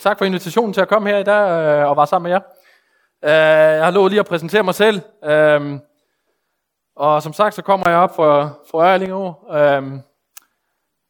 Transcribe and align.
Tak 0.00 0.18
for 0.18 0.24
invitationen 0.24 0.72
til 0.72 0.80
at 0.80 0.88
komme 0.88 1.08
her 1.08 1.18
i 1.18 1.22
dag 1.22 1.50
øh, 1.50 1.90
og 1.90 1.96
være 1.96 2.06
sammen 2.06 2.30
med 2.30 2.40
jer. 2.40 2.40
Øh, 3.24 3.76
jeg 3.76 3.84
har 3.84 3.90
lovet 3.90 4.12
lige 4.12 4.20
at 4.20 4.26
præsentere 4.26 4.62
mig 4.62 4.74
selv. 4.74 5.00
Øh, 5.24 5.78
og 6.96 7.22
som 7.22 7.32
sagt, 7.32 7.54
så 7.54 7.62
kommer 7.62 7.90
jeg 7.90 7.98
op 7.98 8.16
fra, 8.16 8.50
fra 8.70 8.92
Ørlingeå. 8.92 9.34
Øh, 9.52 10.00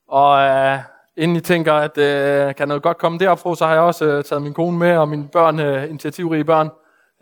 og 0.08 0.40
øh, 0.40 0.78
inden 1.16 1.36
I 1.36 1.40
tænker, 1.40 1.72
at 1.72 1.98
øh, 1.98 2.54
kan 2.54 2.68
noget 2.68 2.82
godt 2.82 2.98
komme 2.98 3.18
derop 3.18 3.38
fra, 3.38 3.54
så 3.56 3.66
har 3.66 3.72
jeg 3.72 3.82
også 3.82 4.04
øh, 4.04 4.24
taget 4.24 4.42
min 4.42 4.54
kone 4.54 4.78
med 4.78 4.96
og 4.96 5.08
mine 5.08 5.28
børn, 5.28 5.60
øh, 5.60 5.90
initiativrige 5.90 6.44
børn, 6.44 6.70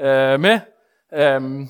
øh, 0.01 0.41
med. 0.41 0.61
Øh, 1.14 1.67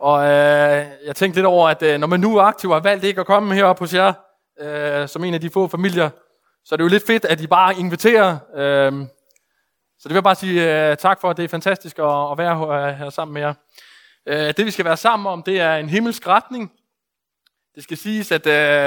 og 0.00 0.22
øh, 0.22 0.86
jeg 1.06 1.16
tænkte 1.16 1.38
lidt 1.38 1.46
over, 1.46 1.68
at 1.68 1.82
øh, 1.82 1.98
når 1.98 2.06
man 2.06 2.20
nu 2.20 2.36
er 2.36 2.42
aktiv 2.42 2.70
og 2.70 2.76
har 2.76 2.82
valgt 2.82 3.04
ikke 3.04 3.20
at 3.20 3.26
komme 3.26 3.54
herop 3.54 3.78
hos 3.78 3.94
jer, 3.94 4.12
øh, 4.60 5.08
som 5.08 5.24
en 5.24 5.34
af 5.34 5.40
de 5.40 5.50
få 5.50 5.68
familier, 5.68 6.10
så 6.64 6.76
det 6.76 6.80
er 6.80 6.84
jo 6.84 6.88
lidt 6.88 7.06
fedt, 7.06 7.24
at 7.24 7.40
I 7.40 7.46
bare 7.46 7.74
inviterer. 7.78 8.38
Øh, 8.54 8.92
så 9.98 10.08
det 10.08 10.10
vil 10.10 10.16
jeg 10.16 10.24
bare 10.24 10.34
sige 10.34 10.90
øh, 10.90 10.96
tak 10.96 11.20
for, 11.20 11.32
det 11.32 11.44
er 11.44 11.48
fantastisk 11.48 11.98
at, 11.98 12.32
at 12.32 12.38
være 12.38 12.58
her, 12.58 12.68
øh, 12.68 12.94
her 12.94 13.10
sammen 13.10 13.34
med 13.34 13.42
jer. 13.42 13.54
Uh, 14.30 14.54
det 14.56 14.66
vi 14.66 14.70
skal 14.70 14.84
være 14.84 14.96
sammen 14.96 15.26
om, 15.26 15.42
det 15.42 15.60
er 15.60 15.76
en 15.76 15.88
himmelsk 15.88 16.26
retning. 16.26 16.72
Det 17.74 17.82
skal 17.82 17.96
siges, 17.96 18.32
at 18.32 18.44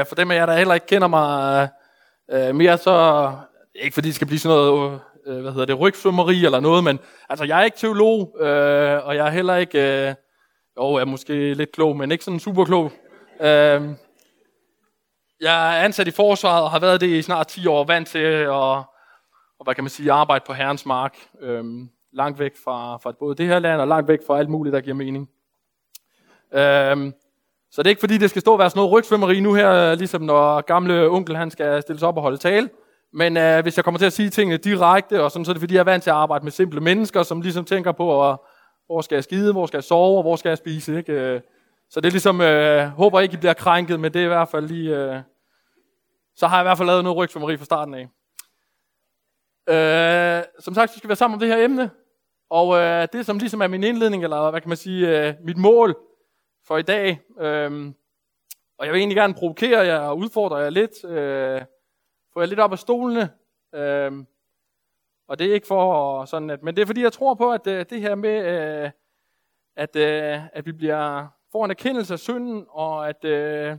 for 0.08 0.16
dem 0.16 0.32
af 0.32 0.36
jer, 0.36 0.46
der 0.46 0.58
heller 0.58 0.74
ikke 0.74 0.86
kender 0.86 1.08
mig 1.08 1.70
uh, 2.34 2.56
mere, 2.56 2.78
så 2.78 3.32
ikke 3.76 3.94
fordi 3.94 4.08
det 4.08 4.16
skal 4.16 4.28
blive 4.28 4.40
sådan 4.40 4.58
noget, 4.58 5.00
hvad 5.26 5.52
hedder 5.52 5.66
det, 5.66 5.80
rygsvømmeri 5.80 6.46
eller 6.46 6.60
noget, 6.60 6.84
men 6.84 7.00
altså 7.30 7.46
jeg 7.46 7.60
er 7.60 7.64
ikke 7.64 7.78
teolog, 7.78 8.20
uh, 8.36 9.08
og 9.08 9.16
jeg 9.16 9.28
er 9.28 9.30
heller 9.30 9.56
ikke, 9.56 9.80
jo, 10.78 10.96
jeg 10.96 11.02
er 11.02 11.06
måske 11.06 11.54
lidt 11.54 11.72
klog, 11.72 11.98
men 11.98 12.12
ikke 12.12 12.24
sådan 12.24 12.40
super 12.40 12.66
klog. 12.66 12.92
Uh, 13.40 13.96
jeg 15.44 15.78
er 15.78 15.84
ansat 15.84 16.08
i 16.08 16.12
forsvaret 16.12 16.64
og 16.64 16.72
har 16.72 16.80
været 16.80 17.02
det 17.02 17.08
i 17.08 17.22
snart 17.22 17.48
10 17.48 17.68
år, 17.68 17.84
vant 17.84 18.08
til 18.08 18.20
at 18.20 18.84
og 19.64 19.66
hvad 19.66 19.76
kan 19.76 19.84
man 19.84 19.90
sige, 19.90 20.12
arbejde 20.12 20.44
på 20.48 20.54
herrens 20.54 20.86
mark, 20.86 21.18
øhm, 21.42 21.90
langt 22.14 22.40
væk 22.40 22.52
fra, 22.64 22.98
fra 22.98 23.12
både 23.20 23.36
det 23.36 23.48
her 23.48 23.60
land 23.60 23.82
og 23.82 23.88
langt 23.88 24.08
væk 24.08 24.20
fra 24.28 24.40
alt 24.40 24.50
muligt, 24.50 24.74
der 24.74 24.82
giver 24.82 24.96
mening. 24.96 25.30
Øhm, 26.54 27.14
så 27.72 27.84
det 27.84 27.88
er 27.88 27.90
ikke 27.90 28.00
fordi, 28.00 28.18
det 28.18 28.30
skal 28.30 28.42
stå 28.42 28.54
og 28.54 28.60
være 28.60 28.70
sådan 28.70 28.80
noget 28.80 28.92
rygsvømmeri 28.92 29.40
nu 29.40 29.54
her, 29.54 29.96
ligesom 29.96 30.22
når 30.22 30.62
gamle 30.62 31.10
onkel 31.10 31.36
han 31.36 31.52
skal 31.52 31.82
stilles 31.82 32.04
op 32.04 32.18
og 32.18 32.22
holde 32.22 32.38
tale. 32.38 32.70
Men 33.14 33.38
øh, 33.38 33.62
hvis 33.62 33.78
jeg 33.78 33.84
kommer 33.84 33.98
til 33.98 34.06
at 34.06 34.14
sige 34.14 34.30
tingene 34.30 34.58
direkte, 34.58 35.24
og 35.24 35.32
sådan, 35.32 35.46
så 35.46 35.52
er 35.52 35.54
det 35.54 35.62
fordi, 35.62 35.74
jeg 35.74 35.80
er 35.80 35.84
vant 35.84 36.04
til 36.04 36.10
at 36.10 36.16
arbejde 36.16 36.44
med 36.44 36.52
simple 36.52 36.82
mennesker, 36.82 37.24
som 37.24 37.42
ligesom 37.42 37.66
tænker 37.66 37.92
på, 37.92 38.30
at, 38.30 38.38
hvor 38.86 39.02
skal 39.02 39.16
jeg 39.16 39.24
skide, 39.24 39.52
hvor 39.52 39.66
skal 39.66 39.78
jeg 39.78 39.84
sove, 39.84 40.18
og 40.18 40.24
hvor 40.24 40.36
skal 40.36 40.50
jeg 40.50 40.58
spise. 40.58 40.98
Ikke? 40.98 41.14
Øh, 41.14 41.42
så 41.90 42.02
det 42.02 42.08
er 42.08 42.12
ligesom, 42.12 42.42
øh, 42.42 42.88
håber 42.88 43.20
ikke, 43.20 43.34
I 43.34 43.38
bliver 43.38 43.54
krænket, 43.54 44.00
men 44.00 44.14
det 44.14 44.22
er 44.22 44.26
i 44.26 44.28
hvert 44.28 44.50
fald 44.50 44.68
lige... 44.68 44.98
Øh, 44.98 45.20
så 46.36 46.48
har 46.48 46.58
jeg 46.58 46.64
i 46.64 46.68
hvert 46.68 46.78
fald 46.78 46.88
lavet 46.88 47.04
noget 47.04 47.18
rygsvømmeri 47.18 47.58
fra 47.58 47.66
starten 47.66 47.94
af. 47.94 48.08
Øh, 49.70 50.44
som 50.60 50.74
sagt, 50.74 50.92
så 50.92 50.98
skal 50.98 51.08
vi 51.08 51.10
være 51.10 51.16
sammen 51.16 51.36
om 51.36 51.40
det 51.40 51.50
her 51.50 51.66
emne. 51.66 51.92
Og 52.50 52.78
øh, 52.78 53.08
det, 53.14 53.26
som 53.26 53.38
ligesom 53.38 53.62
er 53.62 53.68
min 53.68 53.84
indledning, 53.84 54.24
eller 54.24 54.52
hvad 54.52 54.62
kan 54.62 54.70
man 54.70 54.78
sige, 54.78 55.28
øh, 55.28 55.34
mit 55.44 55.58
mål 55.58 55.96
for 56.68 56.78
i 56.78 56.82
dag. 56.82 57.22
Øh, 57.40 57.94
og 58.78 58.86
jeg 58.86 58.94
vil 58.94 59.00
egentlig 59.00 59.16
gerne 59.16 59.34
provokere 59.34 59.80
jer 59.80 60.00
og 60.00 60.18
udfordre 60.18 60.56
jer 60.56 60.70
lidt. 60.70 61.06
Øh, 61.06 61.62
få 62.34 62.40
jer 62.40 62.48
lidt 62.48 62.60
op 62.60 62.72
af 62.72 62.80
stolene. 62.80 63.30
Øh, 63.76 64.12
og 65.28 65.40
det 65.40 65.48
er 65.48 65.54
ikke 65.54 65.68
for 65.68 66.26
sådan, 66.26 66.50
at, 66.50 66.64
men 66.64 66.76
det 66.76 66.82
er 66.82 66.86
fordi, 66.86 67.02
jeg 67.02 67.14
tror 67.14 67.34
på, 67.34 67.52
at 67.52 67.68
øh, 67.68 67.86
det 67.90 68.02
her 68.02 68.16
med, 68.16 68.46
øh, 68.46 68.92
at, 69.76 69.96
øh, 69.96 70.40
at 70.54 70.66
vi 70.66 70.72
bliver, 70.72 71.28
får 71.52 71.66
en 71.66 71.72
erkendelse 71.72 72.14
af 72.14 72.20
synden, 72.20 72.66
og 72.70 73.10
at, 73.10 73.26
øh, 73.26 73.78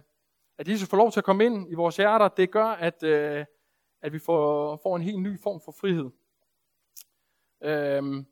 at 0.58 0.68
Jesus 0.68 0.88
får 0.88 0.96
lov 0.96 1.12
til 1.12 1.20
at 1.20 1.24
komme 1.24 1.44
ind 1.44 1.70
i 1.70 1.74
vores 1.74 1.96
hjerter, 1.96 2.28
det 2.28 2.50
gør, 2.50 2.64
at, 2.66 3.02
øh, 3.02 3.44
at 4.02 4.12
vi 4.12 4.18
får, 4.18 4.76
får 4.82 4.96
en 4.96 5.02
helt 5.02 5.22
ny 5.22 5.40
form 5.40 5.60
for 5.64 5.72
frihed. 5.72 6.10
Øhm, 7.62 8.26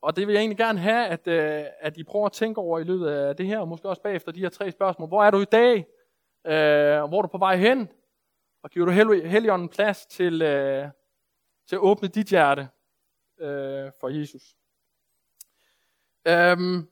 og 0.00 0.16
det 0.16 0.26
vil 0.26 0.32
jeg 0.32 0.40
egentlig 0.40 0.58
gerne 0.58 0.78
have, 0.78 1.06
at, 1.06 1.26
øh, 1.26 1.64
at 1.80 1.96
I 1.96 2.02
prøver 2.04 2.26
at 2.26 2.32
tænke 2.32 2.60
over 2.60 2.78
i 2.78 2.84
løbet 2.84 3.08
af 3.08 3.36
det 3.36 3.46
her, 3.46 3.58
og 3.58 3.68
måske 3.68 3.88
også 3.88 4.02
bagefter 4.02 4.32
de 4.32 4.40
her 4.40 4.48
tre 4.48 4.70
spørgsmål. 4.70 5.08
Hvor 5.08 5.24
er 5.24 5.30
du 5.30 5.40
i 5.40 5.44
dag? 5.44 5.76
Øh, 6.46 7.08
hvor 7.08 7.18
er 7.18 7.22
du 7.22 7.28
på 7.28 7.38
vej 7.38 7.56
hen? 7.56 7.88
Og 8.62 8.70
giver 8.70 8.86
du 8.86 8.92
hel- 8.92 9.28
Helligånden 9.28 9.68
plads 9.68 10.06
til, 10.06 10.42
øh, 10.42 10.88
til 11.66 11.76
at 11.76 11.80
åbne 11.80 12.08
dit 12.08 12.26
hjerte 12.28 12.68
øh, 13.38 13.90
for 14.00 14.08
Jesus? 14.08 14.56
Øhm, 16.26 16.88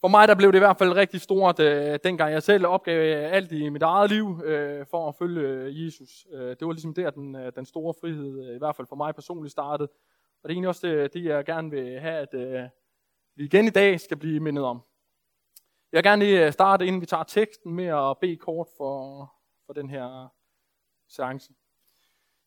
for 0.00 0.08
mig 0.08 0.28
der 0.28 0.34
blev 0.34 0.52
det 0.52 0.58
i 0.58 0.66
hvert 0.66 0.78
fald 0.78 0.92
rigtig 0.92 1.20
stort, 1.20 1.60
øh, 1.60 1.98
dengang 2.04 2.32
jeg 2.32 2.42
selv 2.42 2.66
opgav 2.66 3.00
øh, 3.00 3.32
alt 3.32 3.52
i 3.52 3.68
mit 3.68 3.82
eget 3.82 4.10
liv 4.10 4.42
øh, 4.44 4.86
for 4.90 5.08
at 5.08 5.14
følge 5.14 5.40
øh, 5.40 5.84
Jesus. 5.84 6.26
Øh, 6.32 6.48
det 6.48 6.66
var 6.66 6.72
ligesom 6.72 6.94
der, 6.94 7.10
den, 7.10 7.36
øh, 7.36 7.52
den 7.56 7.66
store 7.66 7.94
frihed, 8.00 8.54
i 8.54 8.58
hvert 8.58 8.76
fald 8.76 8.86
for 8.88 8.96
mig 8.96 9.14
personligt, 9.14 9.52
startede. 9.52 9.88
Og 10.42 10.48
det 10.48 10.50
er 10.50 10.54
egentlig 10.54 10.68
også 10.68 10.86
det, 10.86 11.14
det 11.14 11.24
jeg 11.24 11.44
gerne 11.44 11.70
vil 11.70 12.00
have, 12.00 12.16
at 12.16 12.34
øh, 12.34 12.68
vi 13.36 13.44
igen 13.44 13.66
i 13.66 13.70
dag 13.70 14.00
skal 14.00 14.16
blive 14.16 14.40
mindet 14.40 14.64
om. 14.64 14.82
Jeg 15.92 15.98
vil 15.98 16.04
gerne 16.04 16.24
lige 16.24 16.52
starte, 16.52 16.86
inden 16.86 17.00
vi 17.00 17.06
tager 17.06 17.24
teksten, 17.24 17.74
med 17.74 17.86
at 17.86 18.18
bede 18.20 18.36
kort 18.36 18.66
for, 18.76 19.32
for 19.66 19.72
den 19.72 19.90
her 19.90 20.28
seance. 21.08 21.52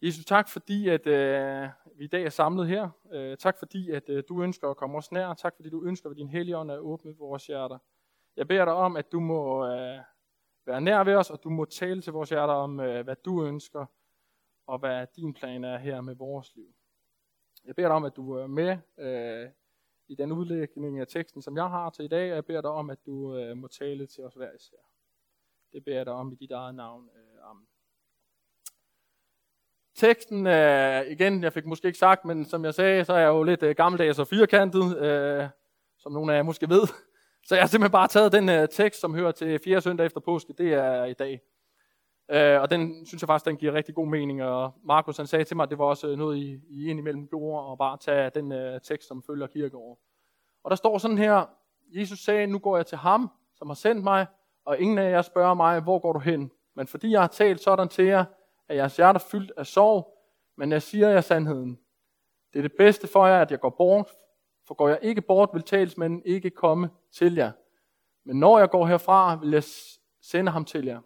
Jesus, 0.02 0.26
tak 0.26 0.50
fordi, 0.50 0.90
at 0.90 1.08
øh, 1.08 1.68
vi 2.00 2.06
i 2.06 2.08
dag 2.08 2.24
er 2.24 2.30
samlet 2.30 2.68
her. 2.68 2.90
Øh, 3.12 3.38
tak 3.38 3.58
fordi, 3.58 3.92
at 3.92 4.10
øh, 4.10 4.24
du 4.30 4.44
ønsker 4.44 4.70
at 4.70 4.78
komme 4.78 4.98
os 4.98 5.12
nær. 5.12 5.34
Tak 5.34 5.56
fordi, 5.56 5.70
du 5.70 5.86
ønsker 5.86 6.10
ved 6.10 6.16
din 6.16 6.30
hellige 6.30 6.58
ånd 6.58 6.72
at 6.72 6.80
åbne 6.80 7.18
vores 7.18 7.48
hjerter. 7.48 7.78
Jeg 8.36 8.48
beder 8.48 8.66
dig 8.66 8.74
om, 8.74 8.98
at 8.98 9.12
du 9.12 9.20
må 9.20 9.66
øh, 9.66 10.00
være 10.66 10.82
nær 10.82 11.04
ved 11.04 11.16
os, 11.16 11.30
og 11.30 11.44
du 11.44 11.50
må 11.50 11.66
tale 11.66 12.02
til 12.02 12.14
vores 12.14 12.30
hjerter 12.30 12.54
om, 12.54 12.80
øh, 12.80 13.04
hvad 13.04 13.16
du 13.16 13.46
ønsker, 13.46 13.86
og 14.68 14.80
hvad 14.80 15.08
din 15.16 15.34
plan 15.34 15.64
er 15.64 15.78
her 15.78 16.02
med 16.02 16.16
vores 16.16 16.56
liv. 16.56 16.74
Jeg 17.66 17.76
beder 17.76 17.88
dig 17.88 17.96
om, 17.96 18.04
at 18.04 18.16
du 18.16 18.32
er 18.32 18.48
med 18.48 18.78
øh, 18.98 19.50
i 20.08 20.16
den 20.16 20.32
udlægning 20.32 21.00
af 21.00 21.08
teksten, 21.08 21.42
som 21.42 21.58
jeg 21.58 21.70
har 21.70 21.90
til 21.90 22.06
i 22.06 22.08
dag. 22.08 22.30
Jeg 22.30 22.46
beder 22.46 22.62
dig 22.62 22.72
om, 22.72 22.90
at 22.90 23.06
du 23.06 23.36
øh, 23.36 23.58
må 23.58 23.68
tale 23.68 24.08
til 24.08 24.24
os 24.24 24.34
hver 24.34 24.52
især. 24.56 24.78
Det 25.74 25.84
beder 25.84 25.98
jeg 25.98 26.06
dig 26.06 26.14
om 26.14 26.32
i 26.32 26.36
dit 26.36 26.52
eget 26.52 26.76
navn. 26.76 27.10
Øh, 27.16 27.50
amen. 27.50 27.68
Teksten, 30.00 30.48
øh, 30.48 31.12
igen, 31.12 31.44
jeg 31.44 31.54
fik 31.54 31.66
måske 31.66 31.88
ikke 31.88 32.00
sagt, 32.00 32.26
men 32.26 32.46
som 32.46 32.66
jeg 32.66 32.74
sagde, 32.74 33.06
så 33.06 33.14
er 33.14 33.18
jeg 33.18 33.28
jo 33.28 33.44
lidt 33.44 33.64
øh, 33.64 33.76
gammeldags 33.76 34.20
og 34.20 34.28
firkantet, 34.28 34.98
øh, 34.98 35.48
som 35.98 36.12
nogle 36.12 36.34
af 36.34 36.38
jer 36.38 36.44
måske 36.44 36.70
ved. 36.70 36.82
Så 37.48 37.56
jeg 37.56 37.62
har 37.64 37.68
simpelthen 37.68 37.92
bare 37.92 38.08
taget 38.08 38.32
den 38.32 38.50
øh, 38.50 38.68
tekst, 38.70 39.02
som 39.02 39.16
hører 39.16 39.32
til 39.32 39.60
4. 39.64 39.82
søndag 39.82 40.06
efter 40.06 40.20
påske, 40.20 40.54
det 40.58 40.74
er 40.74 41.06
i 41.06 41.14
dag. 41.14 41.42
Øh, 42.32 42.62
og 42.62 42.70
den 42.70 43.06
synes 43.06 43.22
jeg 43.22 43.28
faktisk, 43.28 43.46
den 43.46 43.58
giver 43.58 43.74
rigtig 43.74 43.96
god 43.96 44.08
mening, 44.08 44.44
og 44.44 44.74
Markus 44.84 45.18
han 45.18 45.28
sagde 45.28 45.46
til 45.46 45.56
mig, 45.56 45.64
at 45.64 45.70
det 45.70 45.78
var 45.78 45.86
også 45.86 46.08
øh, 46.08 46.18
noget, 46.18 46.38
I, 46.38 46.60
I 46.70 46.90
indimellem 46.90 47.28
gjorde, 47.28 47.66
og 47.66 47.78
bare 47.78 47.98
tage 47.98 48.30
den 48.30 48.52
øh, 48.52 48.82
tekst, 48.82 49.08
som 49.08 49.24
følger 49.24 49.48
kirkeår. 49.48 50.00
Og 50.64 50.70
der 50.70 50.76
står 50.76 50.98
sådan 50.98 51.18
her, 51.18 51.46
Jesus 51.96 52.20
sagde, 52.20 52.48
nu 52.48 52.60
går 52.60 52.78
jeg 52.78 52.86
til 52.86 52.98
ham, 52.98 53.30
som 53.56 53.68
har 53.68 53.76
sendt 53.76 54.04
mig, 54.04 54.28
og 54.66 54.80
ingen 54.80 54.98
af 54.98 55.12
jer 55.12 55.22
spørger 55.22 55.54
mig, 55.54 55.80
hvor 55.80 56.00
går 56.00 56.14
du 56.14 56.20
hen? 56.20 56.52
Men 56.76 56.88
fordi 56.88 57.12
jeg 57.12 57.22
har 57.22 57.28
talt 57.28 57.62
sådan 57.62 57.88
til 57.88 58.06
jer, 58.06 58.26
at 58.70 58.76
jeres 58.76 58.98
hjerte 58.98 59.20
fyldt 59.20 59.52
af 59.58 59.68
sorg, 59.68 60.18
men 60.56 60.72
jeg 60.72 60.82
siger 60.82 61.10
jer 61.10 61.22
sandheden. 61.22 61.80
Det 62.54 62.60
er 62.60 62.64
det 62.64 62.74
bedste 62.78 63.08
for 63.08 63.28
jer, 63.28 63.42
at 63.42 63.52
jeg 63.52 63.60
går 63.60 63.70
bort, 63.70 64.12
for 64.68 64.74
går 64.74 64.88
jeg 64.90 65.00
ikke 65.02 65.22
bort, 65.22 65.50
vil 65.54 65.64
talsmanden 65.64 66.22
ikke 66.26 66.50
komme 66.50 66.90
til 67.12 67.36
jer. 67.36 67.52
Men 68.24 68.40
når 68.40 68.60
jeg 68.60 68.70
går 68.70 68.86
herfra, 68.86 69.36
vil 69.36 69.52
jeg 69.52 69.64
sende 70.22 70.52
ham 70.52 70.66
til 70.66 70.86
jer. 70.86 71.02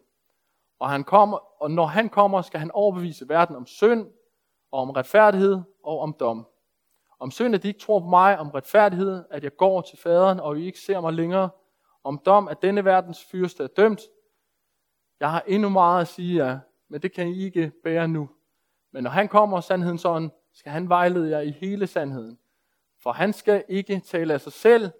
Og, 0.79 0.90
han 0.90 1.03
kommer, 1.03 1.38
og 1.62 1.72
når 1.72 1.85
han 1.85 2.09
kommer, 2.09 2.41
skal 2.41 2.59
han 2.59 2.72
overbevise 2.72 3.29
verden 3.29 3.56
om 3.56 3.66
synd, 3.66 4.07
og 4.72 4.81
om 4.81 4.90
retfærdighed 4.90 5.62
og 5.84 6.00
om 6.00 6.16
dom. 6.19 6.47
Om 7.19 7.31
synd, 7.31 7.56
at 7.56 7.63
de 7.63 7.68
ikke 7.68 7.79
tror 7.79 8.00
på 8.00 8.06
mig, 8.06 8.40
om 8.40 8.50
retfærdighed, 8.50 9.23
at 9.29 9.44
jeg 9.44 9.57
går 9.57 9.81
til 9.81 9.97
faderen, 9.97 10.40
og 10.40 10.59
I 10.59 10.66
ikke 10.66 10.79
ser 10.79 11.00
mig 11.00 11.13
længere. 11.13 11.50
Om 12.03 12.22
dom, 12.25 12.47
at 12.47 12.62
denne 12.62 12.85
verdens 12.85 13.23
fyrste 13.23 13.63
er 13.63 13.68
dømt. 13.68 14.02
Jeg 15.19 15.31
har 15.31 15.44
endnu 15.47 15.69
meget 15.69 16.02
at 16.02 16.07
sige 16.07 16.46
jer, 16.46 16.59
men 16.93 17.01
det 17.01 17.13
kan 17.13 17.27
I 17.27 17.45
ikke 17.45 17.71
bære 17.83 18.07
nu. 18.07 18.29
Men 18.91 19.03
når 19.03 19.09
han 19.09 19.27
kommer, 19.27 19.61
sandhedens 19.61 20.05
ånd, 20.05 20.31
skal 20.53 20.71
han 20.71 20.89
vejlede 20.89 21.29
jer 21.29 21.40
i 21.40 21.51
hele 21.51 21.87
sandheden. 21.87 22.40
For 23.03 23.11
han 23.11 23.34
skal 23.34 23.63
ikke 23.69 23.99
tale 23.99 24.34
af 24.34 24.41
sig 24.41 24.53
selv, 24.53 24.91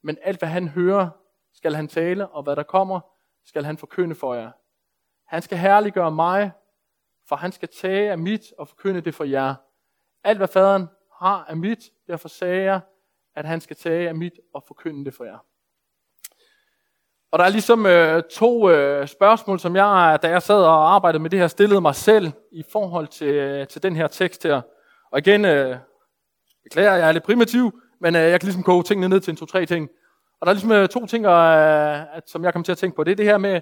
men 0.00 0.18
alt 0.22 0.38
hvad 0.38 0.48
han 0.48 0.68
hører, 0.68 1.10
skal 1.52 1.74
han 1.74 1.88
tale, 1.88 2.28
og 2.28 2.42
hvad 2.42 2.56
der 2.56 2.62
kommer, 2.62 3.00
skal 3.44 3.64
han 3.64 3.78
forkynde 3.78 4.14
for 4.14 4.34
jer. 4.34 4.50
Han 5.26 5.42
skal 5.42 5.58
herliggøre 5.58 6.10
mig, 6.10 6.52
for 7.28 7.36
han 7.36 7.52
skal 7.52 7.68
tage 7.68 8.10
af 8.10 8.18
mit 8.18 8.52
og 8.58 8.68
forkynde 8.68 9.00
det 9.00 9.14
for 9.14 9.24
jer. 9.24 9.54
Alt 10.24 10.38
hvad 10.38 10.48
faderen 10.48 10.86
har 11.20 11.44
af 11.44 11.56
mit, 11.56 11.90
derfor 12.06 12.28
sagde 12.28 12.62
jeg, 12.62 12.80
at 13.34 13.44
han 13.44 13.60
skal 13.60 13.76
tage 13.76 14.08
af 14.08 14.14
mit 14.14 14.40
og 14.54 14.64
forkynde 14.66 15.04
det 15.04 15.14
for 15.14 15.24
jer. 15.24 15.38
Og 17.32 17.38
der 17.38 17.44
er 17.44 17.48
ligesom 17.48 17.86
øh, 17.86 18.22
to 18.22 18.70
øh, 18.70 19.08
spørgsmål, 19.08 19.60
som 19.60 19.76
jeg, 19.76 20.18
da 20.22 20.28
jeg 20.28 20.42
sad 20.42 20.62
og 20.64 20.94
arbejdede 20.94 21.22
med 21.22 21.30
det 21.30 21.38
her, 21.38 21.46
stillede 21.46 21.80
mig 21.80 21.94
selv 21.94 22.32
i 22.52 22.62
forhold 22.72 23.08
til, 23.08 23.34
øh, 23.34 23.66
til 23.66 23.82
den 23.82 23.96
her 23.96 24.06
tekst 24.06 24.42
her. 24.42 24.60
Og 25.12 25.18
igen, 25.18 25.44
øh, 25.44 25.76
beklager, 26.64 26.94
jeg 26.94 27.08
er 27.08 27.12
lidt 27.12 27.24
primitiv, 27.24 27.80
men 28.00 28.16
øh, 28.16 28.22
jeg 28.22 28.40
kan 28.40 28.46
ligesom 28.46 28.62
koge 28.62 28.82
tingene 28.82 29.08
ned 29.08 29.20
til 29.20 29.30
en 29.30 29.36
to-tre 29.36 29.66
ting. 29.66 29.88
Og 30.40 30.46
der 30.46 30.50
er 30.50 30.54
ligesom 30.54 30.72
øh, 30.72 30.88
to 30.88 31.06
ting, 31.06 31.26
øh, 31.26 32.16
at, 32.16 32.22
som 32.26 32.44
jeg 32.44 32.52
kommer 32.52 32.64
til 32.64 32.72
at 32.72 32.78
tænke 32.78 32.96
på. 32.96 33.04
Det 33.04 33.12
er 33.12 33.16
det 33.16 33.26
her 33.26 33.38
med, 33.38 33.60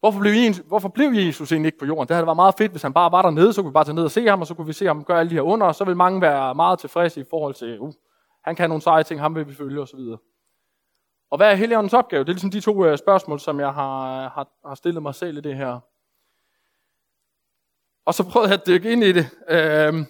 Hvorfor 0.00 0.20
blev, 0.20 0.32
Jesus, 0.32 0.64
hvorfor 0.66 0.88
blev 0.88 1.10
Jesus 1.12 1.52
egentlig 1.52 1.68
ikke 1.68 1.78
på 1.78 1.86
jorden? 1.86 2.08
Det 2.08 2.14
havde 2.14 2.26
været 2.26 2.36
meget 2.36 2.54
fedt, 2.58 2.70
hvis 2.70 2.82
han 2.82 2.92
bare 2.92 3.12
var 3.12 3.22
dernede, 3.22 3.52
så 3.52 3.62
kunne 3.62 3.70
vi 3.70 3.72
bare 3.72 3.84
tage 3.84 3.94
ned 3.94 4.04
og 4.04 4.10
se 4.10 4.26
ham, 4.26 4.40
og 4.40 4.46
så 4.46 4.54
kunne 4.54 4.66
vi 4.66 4.72
se 4.72 4.86
ham 4.86 5.04
gøre 5.04 5.20
alle 5.20 5.30
de 5.30 5.34
her 5.34 5.42
under, 5.42 5.66
og 5.66 5.74
så 5.74 5.84
vil 5.84 5.96
mange 5.96 6.20
være 6.20 6.54
meget 6.54 6.78
tilfredse 6.78 7.20
i 7.20 7.24
forhold 7.30 7.54
til, 7.54 7.80
uh, 7.80 7.92
han 8.44 8.56
kan 8.56 8.70
nogle 8.70 8.82
seje 8.82 9.02
ting, 9.02 9.20
ham 9.20 9.34
vil 9.34 9.48
vi 9.48 9.54
følge 9.54 9.80
osv. 9.80 9.98
Og 11.30 11.36
hvad 11.36 11.50
er 11.50 11.54
Helligåndens 11.54 11.94
opgave? 11.94 12.24
Det 12.24 12.28
er 12.28 12.32
ligesom 12.32 12.50
de 12.50 12.60
to 12.60 12.84
øh, 12.84 12.98
spørgsmål, 12.98 13.40
som 13.40 13.60
jeg 13.60 13.74
har, 13.74 14.24
øh, 14.24 14.30
har, 14.30 14.48
har 14.68 14.74
stillet 14.74 15.02
mig 15.02 15.14
selv 15.14 15.36
i 15.36 15.40
det 15.40 15.56
her. 15.56 15.80
Og 18.04 18.14
så 18.14 18.30
prøvede 18.30 18.50
jeg 18.50 18.60
at 18.60 18.66
dykke 18.66 18.92
ind 18.92 19.04
i 19.04 19.12
det, 19.12 19.26
øh, 19.48 20.06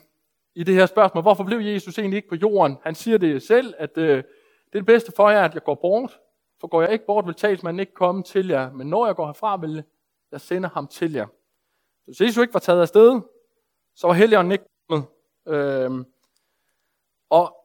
i 0.54 0.64
det 0.64 0.74
her 0.74 0.86
spørgsmål. 0.86 1.22
Hvorfor 1.22 1.44
blev 1.44 1.58
Jesus 1.58 1.98
egentlig 1.98 2.16
ikke 2.16 2.28
på 2.28 2.34
jorden? 2.34 2.78
Han 2.82 2.94
siger 2.94 3.18
det 3.18 3.42
selv, 3.42 3.74
at 3.78 3.98
øh, 3.98 4.16
det 4.16 4.24
er 4.72 4.78
det 4.78 4.86
bedste 4.86 5.12
for 5.16 5.30
jer, 5.30 5.44
at 5.44 5.54
jeg 5.54 5.64
går 5.64 5.74
bort. 5.74 6.18
For 6.60 6.68
går 6.68 6.82
jeg 6.82 6.92
ikke 6.92 7.06
bort, 7.06 7.26
vil 7.26 7.34
talsmanden 7.34 7.80
ikke 7.80 7.94
komme 7.94 8.22
til 8.22 8.48
jer. 8.48 8.72
Men 8.72 8.86
når 8.86 9.06
jeg 9.06 9.16
går 9.16 9.26
herfra, 9.26 9.56
vil 9.56 9.84
jeg 10.32 10.40
sende 10.40 10.68
ham 10.68 10.86
til 10.86 11.12
jer. 11.12 11.26
Hvis 12.04 12.20
Jesus 12.20 12.42
ikke 12.42 12.54
var 12.54 12.60
taget 12.60 12.80
afsted, 12.80 13.20
så 13.94 14.06
var 14.06 14.14
Helligånden 14.14 14.52
ikke 14.52 14.64
kommet. 14.88 15.06
Øh, 15.48 16.04
og 17.30 17.56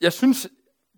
jeg 0.00 0.12
synes, 0.12 0.48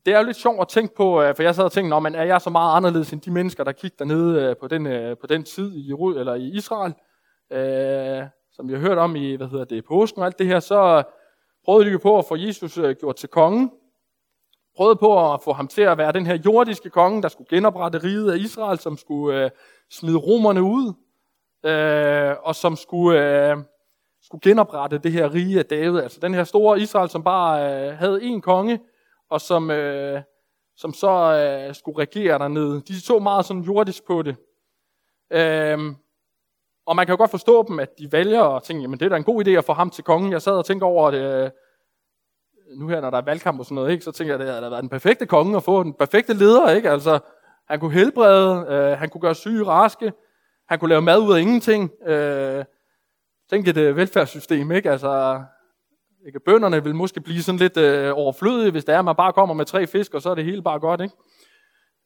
det 0.09 0.15
er 0.15 0.19
jo 0.19 0.27
lidt 0.27 0.37
sjovt 0.37 0.61
at 0.61 0.69
tænke 0.69 0.95
på, 0.95 1.23
øh, 1.23 1.37
for 1.37 1.43
jeg 1.43 1.55
sad 1.55 1.65
og 1.65 1.73
tænkte, 1.73 2.01
men 2.01 2.15
er 2.15 2.25
jeg 2.25 2.41
så 2.41 2.51
meget 2.51 2.77
anderledes 2.77 3.13
end 3.13 3.21
de 3.21 3.31
mennesker, 3.31 3.65
der 3.65 3.73
kiggede 3.73 3.99
dernede 3.99 4.43
øh, 4.43 4.57
på 4.57 4.69
den, 4.69 4.87
øh, 4.87 5.17
på 5.17 5.27
den 5.27 5.45
tid 5.45 5.75
i, 5.75 5.91
eller 5.91 6.35
i 6.35 6.49
Israel, 6.49 6.95
øh, 7.53 8.27
som 8.53 8.69
vi 8.69 8.73
har 8.73 8.81
hørt 8.81 8.99
om 8.99 9.17
i, 9.17 9.35
hvad 9.35 9.47
hedder 9.47 9.65
det, 9.65 9.85
påsken 9.85 10.21
og 10.21 10.27
alt 10.27 10.39
det 10.39 10.47
her, 10.47 10.61
så 10.61 11.03
prøvede 11.65 11.93
de 11.93 11.99
på 11.99 12.19
at 12.19 12.25
få 12.25 12.37
Jesus 12.37 12.79
gjort 13.01 13.17
til 13.17 13.29
konge, 13.29 13.71
prøvede 14.77 14.97
på 14.97 15.33
at 15.33 15.43
få 15.43 15.53
ham 15.53 15.69
til 15.69 15.83
at 15.83 15.99
være 15.99 16.13
den 16.13 16.27
her 16.27 16.39
jordiske 16.45 16.91
konge, 16.91 17.23
der 17.23 17.29
skulle 17.29 17.49
genoprette 17.51 17.99
riget 17.99 18.33
af 18.33 18.37
Israel, 18.37 18.79
som 18.79 18.97
skulle 18.97 19.45
øh, 19.45 19.51
smide 19.91 20.19
romerne 20.19 20.63
ud, 20.63 20.93
øh, 21.65 22.37
og 22.43 22.55
som 22.55 22.77
skulle, 22.77 23.51
øh, 23.51 23.57
skulle 24.23 24.41
genoprette 24.43 24.99
det 24.99 25.13
her 25.13 25.35
rige 25.35 25.59
af 25.59 25.67
David. 25.67 26.01
Altså 26.01 26.21
den 26.21 26.35
her 26.35 26.45
store 26.45 26.81
Israel, 26.81 27.09
som 27.09 27.23
bare 27.23 27.89
øh, 27.89 27.99
havde 27.99 28.21
én 28.21 28.41
konge, 28.41 28.81
og 29.31 29.41
som, 29.41 29.71
øh, 29.71 30.23
som 30.77 30.93
så 30.93 31.11
øh, 31.11 31.75
skulle 31.75 31.99
regere 31.99 32.39
dernede. 32.39 32.81
De 32.81 33.01
så 33.01 33.19
meget 33.19 33.45
sådan 33.45 33.63
jordisk 33.63 34.07
på 34.07 34.23
det. 34.23 34.37
Øhm, 35.31 35.97
og 36.87 36.97
man 36.97 37.07
kan 37.07 37.13
jo 37.13 37.17
godt 37.17 37.31
forstå 37.31 37.65
dem, 37.69 37.79
at 37.79 37.99
de 37.99 38.13
vælger 38.13 38.43
at 38.43 38.63
tænke, 38.63 38.83
jamen 38.83 38.99
det 38.99 39.05
er 39.05 39.09
da 39.09 39.17
en 39.17 39.25
god 39.25 39.47
idé 39.47 39.51
at 39.51 39.65
få 39.65 39.73
ham 39.73 39.91
til 39.91 40.05
kongen. 40.05 40.33
Jeg 40.33 40.43
sad 40.43 40.53
og 40.53 40.65
tænkte 40.65 40.85
over 40.85 41.11
det, 41.11 41.45
øh, 41.45 41.51
nu 42.77 42.89
her, 42.89 43.01
når 43.01 43.11
der 43.11 43.19
er 43.19 43.23
valgkamp 43.23 43.59
og 43.59 43.65
sådan 43.65 43.75
noget, 43.75 43.91
ikke, 43.91 44.05
så 44.05 44.13
tænker 44.13 44.35
jeg, 44.35 44.41
at 44.41 44.47
det 44.47 44.55
havde 44.55 44.71
været 44.71 44.83
den 44.83 44.89
perfekte 44.89 45.27
konge 45.27 45.57
at 45.57 45.63
få 45.63 45.83
den 45.83 45.95
perfekte 45.95 46.35
leder. 46.35 46.71
Ikke? 46.71 46.91
Altså, 46.91 47.19
han 47.69 47.81
kunne 47.81 47.93
helbrede, 47.93 48.67
øh, 48.69 48.99
han 48.99 49.09
kunne 49.09 49.21
gøre 49.21 49.35
syge 49.35 49.65
raske, 49.65 50.13
han 50.69 50.79
kunne 50.79 50.89
lave 50.89 51.03
mad 51.03 51.19
ud 51.19 51.35
af 51.35 51.41
ingenting. 51.41 51.91
Øh, 52.07 52.65
tænk 53.51 53.69
et 53.69 53.77
øh, 53.77 53.97
velfærdssystem, 53.97 54.73
ikke? 54.73 54.91
Altså, 54.91 55.43
ikke? 56.27 56.41
Bønderne 56.41 56.85
vil 56.85 56.95
måske 56.95 57.21
blive 57.21 57.43
sådan 57.43 57.59
lidt 57.59 57.77
øh, 57.77 58.13
overflødige, 58.15 58.71
hvis 58.71 58.85
det 58.85 58.95
er, 58.95 58.99
at 58.99 59.05
man 59.05 59.17
bare 59.17 59.33
kommer 59.33 59.55
med 59.55 59.65
tre 59.65 59.87
fisk, 59.87 60.15
og 60.15 60.23
så 60.23 60.31
er 60.31 60.35
det 60.35 60.45
hele 60.45 60.63
bare 60.63 60.81
godt. 60.81 61.01
Ikke? 61.01 61.15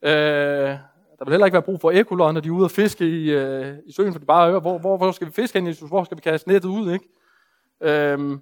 Øh, 0.02 0.76
der 1.18 1.24
vil 1.24 1.32
heller 1.32 1.46
ikke 1.46 1.54
være 1.54 1.62
brug 1.62 1.80
for 1.80 1.90
ekolod, 1.90 2.32
når 2.32 2.40
de 2.40 2.48
er 2.48 2.52
ude 2.52 2.64
og 2.64 2.70
fiske 2.70 3.04
i, 3.04 3.30
øh, 3.30 3.74
i 3.86 3.92
søen, 3.92 4.12
for 4.12 4.20
de 4.20 4.26
bare 4.26 4.48
hører, 4.48 4.60
hvor, 4.60 4.78
hvor, 4.78 4.96
hvor 4.96 5.12
skal 5.12 5.26
vi 5.26 5.32
fiske 5.32 5.58
hen, 5.58 5.66
Jesus? 5.66 5.88
Hvor 5.88 6.04
skal 6.04 6.16
vi 6.16 6.20
kaste 6.20 6.48
nettet 6.48 6.68
ud? 6.68 6.92
Ikke? 6.92 7.08
Øh, 7.80 8.38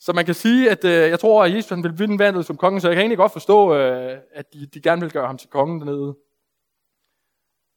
så 0.00 0.12
man 0.12 0.24
kan 0.24 0.34
sige, 0.34 0.70
at 0.70 0.84
øh, 0.84 0.90
jeg 1.10 1.20
tror, 1.20 1.44
at 1.44 1.54
Jesus 1.54 1.70
han 1.70 1.82
vil 1.82 1.98
vinde 1.98 2.18
vandet 2.18 2.46
som 2.46 2.56
konge, 2.56 2.80
så 2.80 2.88
jeg 2.88 2.94
kan 2.94 3.00
egentlig 3.00 3.18
godt 3.18 3.32
forstå, 3.32 3.74
øh, 3.74 4.18
at 4.32 4.52
de, 4.52 4.66
de 4.66 4.80
gerne 4.80 5.00
vil 5.00 5.12
gøre 5.12 5.26
ham 5.26 5.38
til 5.38 5.48
kongen 5.48 5.80
dernede. 5.80 6.16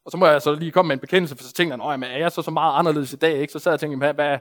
Og 0.06 0.12
så 0.12 0.18
må 0.18 0.28
jeg 0.28 0.42
så 0.42 0.56
lige 0.56 0.72
komme 0.72 0.88
med 0.88 0.95
en 0.95 1.00
bekendelse, 1.00 1.36
for 1.36 1.44
så 1.44 1.54
tænkte 1.54 1.84
jeg, 1.84 2.00
men 2.00 2.10
er 2.10 2.18
jeg 2.18 2.31
så 2.31 2.42
så 2.42 2.51
meget 2.51 2.80
anderledes 2.80 3.13
i 3.13 3.16
dag? 3.16 3.38
Ikke? 3.38 3.54
Så 3.54 3.60
sad 3.60 3.72
jeg 3.72 3.74
og 3.74 3.80
tænkte, 3.80 3.98
hvad, 3.98 4.13
hvad, 4.13 4.40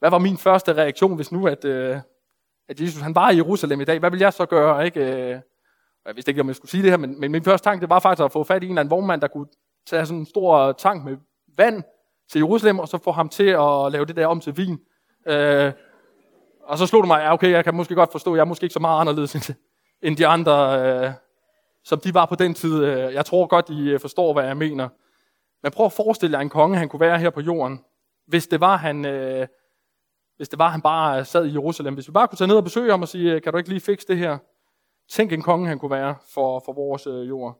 hvad 0.00 0.10
var 0.10 0.18
min 0.18 0.36
første 0.36 0.72
reaktion, 0.72 1.16
hvis 1.16 1.32
nu, 1.32 1.46
at, 1.46 1.64
øh, 1.64 1.96
at 2.68 2.80
Jesus 2.80 3.02
han 3.02 3.14
var 3.14 3.30
i 3.30 3.36
Jerusalem 3.36 3.80
i 3.80 3.84
dag? 3.84 3.98
Hvad 3.98 4.10
vil 4.10 4.20
jeg 4.20 4.32
så 4.32 4.46
gøre? 4.46 4.84
Ikke? 4.84 5.00
Øh, 5.00 5.40
jeg 6.06 6.14
vidste 6.14 6.30
ikke, 6.30 6.40
om 6.40 6.48
jeg 6.48 6.56
skulle 6.56 6.70
sige 6.70 6.82
det 6.82 6.90
her, 6.90 6.96
men, 6.96 7.20
men 7.20 7.32
min 7.32 7.44
første 7.44 7.64
tanke, 7.64 7.80
det 7.80 7.90
var 7.90 7.98
faktisk 7.98 8.24
at 8.24 8.32
få 8.32 8.44
fat 8.44 8.62
i 8.62 8.66
en 8.66 8.72
eller 8.72 8.80
anden 8.80 8.90
vognmand, 8.90 9.20
der 9.20 9.28
kunne 9.28 9.46
tage 9.86 10.06
sådan 10.06 10.18
en 10.18 10.26
stor 10.26 10.72
tank 10.72 11.04
med 11.04 11.16
vand 11.56 11.82
til 12.30 12.38
Jerusalem, 12.38 12.78
og 12.78 12.88
så 12.88 12.98
få 12.98 13.12
ham 13.12 13.28
til 13.28 13.48
at 13.48 13.92
lave 13.92 14.04
det 14.04 14.16
der 14.16 14.26
om 14.26 14.40
til 14.40 14.56
vin. 14.56 14.78
Øh, 15.26 15.72
og 16.62 16.78
så 16.78 16.86
slog 16.86 17.02
det 17.02 17.06
mig, 17.06 17.20
ja 17.20 17.32
okay, 17.32 17.50
jeg 17.50 17.64
kan 17.64 17.74
måske 17.74 17.94
godt 17.94 18.12
forstå, 18.12 18.34
jeg 18.34 18.40
er 18.40 18.44
måske 18.44 18.64
ikke 18.64 18.72
så 18.72 18.80
meget 18.80 19.00
anderledes 19.00 19.50
end 20.02 20.16
de 20.16 20.26
andre, 20.26 20.82
øh, 20.82 21.12
som 21.84 22.00
de 22.00 22.14
var 22.14 22.26
på 22.26 22.34
den 22.34 22.54
tid. 22.54 22.84
Øh, 22.84 23.14
jeg 23.14 23.26
tror 23.26 23.46
godt, 23.46 23.68
de 23.68 23.90
øh, 23.90 24.00
forstår, 24.00 24.32
hvad 24.32 24.44
jeg 24.44 24.56
mener. 24.56 24.88
Men 25.62 25.72
prøv 25.72 25.86
at 25.86 25.92
forestille 25.92 26.36
jer 26.36 26.42
en 26.42 26.48
konge, 26.48 26.78
han 26.78 26.88
kunne 26.88 27.00
være 27.00 27.18
her 27.18 27.30
på 27.30 27.40
jorden, 27.40 27.80
hvis 28.26 28.46
det 28.46 28.60
var, 28.60 28.76
han, 28.76 29.04
øh, 29.04 29.46
hvis 30.40 30.48
det 30.48 30.58
var, 30.58 30.68
han 30.68 30.82
bare 30.82 31.24
sad 31.24 31.46
i 31.46 31.52
Jerusalem. 31.52 31.94
Hvis 31.94 32.08
vi 32.08 32.12
bare 32.12 32.28
kunne 32.28 32.36
tage 32.36 32.48
ned 32.48 32.56
og 32.56 32.64
besøge 32.64 32.90
ham 32.90 33.02
og 33.02 33.08
sige, 33.08 33.40
kan 33.40 33.52
du 33.52 33.58
ikke 33.58 33.68
lige 33.68 33.80
fikse 33.80 34.08
det 34.08 34.18
her? 34.18 34.38
Tænk 35.08 35.32
en 35.32 35.42
konge, 35.42 35.68
han 35.68 35.78
kunne 35.78 35.90
være 35.90 36.14
for, 36.34 36.62
for 36.64 36.72
vores 36.72 37.06
øh, 37.06 37.28
jord. 37.28 37.58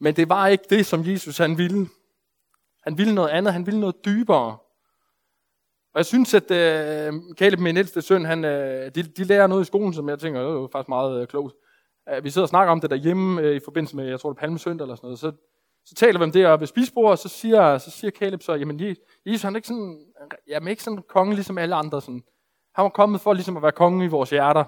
Men 0.00 0.16
det 0.16 0.28
var 0.28 0.46
ikke 0.46 0.64
det, 0.70 0.86
som 0.86 1.06
Jesus 1.06 1.38
han 1.38 1.58
ville. 1.58 1.86
Han 2.82 2.98
ville 2.98 3.14
noget 3.14 3.28
andet, 3.28 3.52
han 3.52 3.66
ville 3.66 3.80
noget 3.80 4.04
dybere. 4.04 4.56
Og 5.92 5.96
jeg 5.96 6.06
synes, 6.06 6.34
at 6.34 6.50
øh, 6.50 7.12
Caleb, 7.38 7.60
min 7.60 7.76
ældste 7.76 8.02
søn, 8.02 8.24
han, 8.24 8.44
øh, 8.44 8.94
de, 8.94 9.02
de 9.02 9.24
lærer 9.24 9.46
noget 9.46 9.62
i 9.62 9.66
skolen, 9.66 9.94
som 9.94 10.08
jeg 10.08 10.18
tænker, 10.18 10.40
det 10.40 10.48
er 10.48 10.52
jo 10.52 10.68
faktisk 10.72 10.88
meget 10.88 11.20
øh, 11.20 11.26
klogt. 11.26 11.54
Uh, 12.12 12.24
vi 12.24 12.30
sidder 12.30 12.44
og 12.44 12.48
snakker 12.48 12.72
om 12.72 12.80
det 12.80 12.90
derhjemme 12.90 13.42
øh, 13.42 13.56
i 13.56 13.60
forbindelse 13.64 13.96
med, 13.96 14.04
jeg 14.06 14.20
tror 14.20 14.30
det 14.30 14.36
er 14.36 14.40
Palmesøndag 14.40 14.84
eller 14.84 14.96
sådan 14.96 15.06
noget. 15.06 15.18
Så, 15.18 15.32
så 15.86 15.94
taler 15.94 16.18
vi 16.18 16.24
om 16.24 16.32
det 16.32 16.46
og 16.46 16.60
ved 16.60 16.66
spisbordet, 16.66 17.10
og 17.10 17.18
så 17.18 17.28
siger, 17.28 17.78
så 17.78 17.90
siger 17.90 18.10
Caleb 18.10 18.42
så, 18.42 18.54
jamen 18.54 18.96
Jesus 19.26 19.42
han 19.42 19.54
er 19.54 19.56
ikke 19.56 19.68
sådan, 19.68 20.12
jamen, 20.46 20.68
ikke 20.68 20.82
sådan 20.82 21.02
konge 21.02 21.34
ligesom 21.34 21.58
alle 21.58 21.74
andre. 21.74 22.02
Sådan. 22.02 22.24
Han 22.74 22.82
var 22.82 22.88
kommet 22.88 23.20
for 23.20 23.32
ligesom 23.32 23.56
at 23.56 23.62
være 23.62 23.72
konge 23.72 24.04
i 24.04 24.08
vores 24.08 24.30
hjerter. 24.30 24.64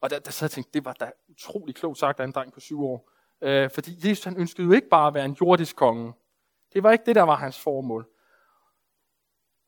Og 0.00 0.10
der, 0.10 0.18
der 0.18 0.30
så 0.30 0.44
jeg 0.44 0.50
tænkte, 0.50 0.70
det 0.74 0.84
var 0.84 0.92
da 0.92 1.10
utrolig 1.28 1.74
klogt 1.74 1.98
sagt 1.98 2.20
af 2.20 2.24
en 2.24 2.32
dreng 2.32 2.52
på 2.52 2.60
syv 2.60 2.84
år. 2.84 3.10
Øh, 3.42 3.70
fordi 3.70 4.08
Jesus 4.08 4.24
han 4.24 4.36
ønskede 4.36 4.66
jo 4.66 4.72
ikke 4.72 4.88
bare 4.88 5.08
at 5.08 5.14
være 5.14 5.24
en 5.24 5.36
jordisk 5.40 5.76
konge. 5.76 6.12
Det 6.72 6.82
var 6.82 6.92
ikke 6.92 7.04
det, 7.06 7.14
der 7.14 7.22
var 7.22 7.36
hans 7.36 7.60
formål. 7.60 8.08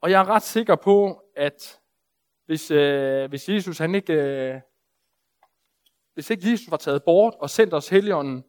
Og 0.01 0.11
jeg 0.11 0.21
er 0.21 0.29
ret 0.29 0.43
sikker 0.43 0.77
på, 0.77 1.23
at 1.37 1.81
hvis, 2.47 2.71
øh, 2.71 3.29
hvis 3.29 3.49
Jesus 3.49 3.79
han 3.79 3.95
ikke, 3.95 4.13
øh, 4.13 4.61
hvis 6.15 6.31
ikke 6.31 6.51
Jesus 6.51 6.71
var 6.71 6.77
taget 6.77 7.05
bort 7.05 7.35
og 7.39 7.51
sendt 7.51 7.75
os 7.75 7.89
heligånden, 7.89 8.45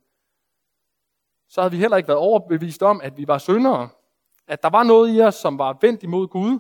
så 1.50 1.62
havde 1.62 1.72
vi 1.72 1.78
heller 1.78 1.98
ikke 1.98 2.08
været 2.08 2.20
overbevist 2.20 2.84
om, 2.84 3.02
at 3.04 3.18
vi 3.18 3.28
var 3.28 3.38
syndere. 3.38 3.90
At 4.48 4.64
der 4.64 4.70
var 4.70 4.84
noget 4.84 5.16
i 5.16 5.22
os, 5.22 5.36
som 5.36 5.58
var 5.58 5.78
vendt 5.82 6.04
imod 6.04 6.28
Gud. 6.28 6.60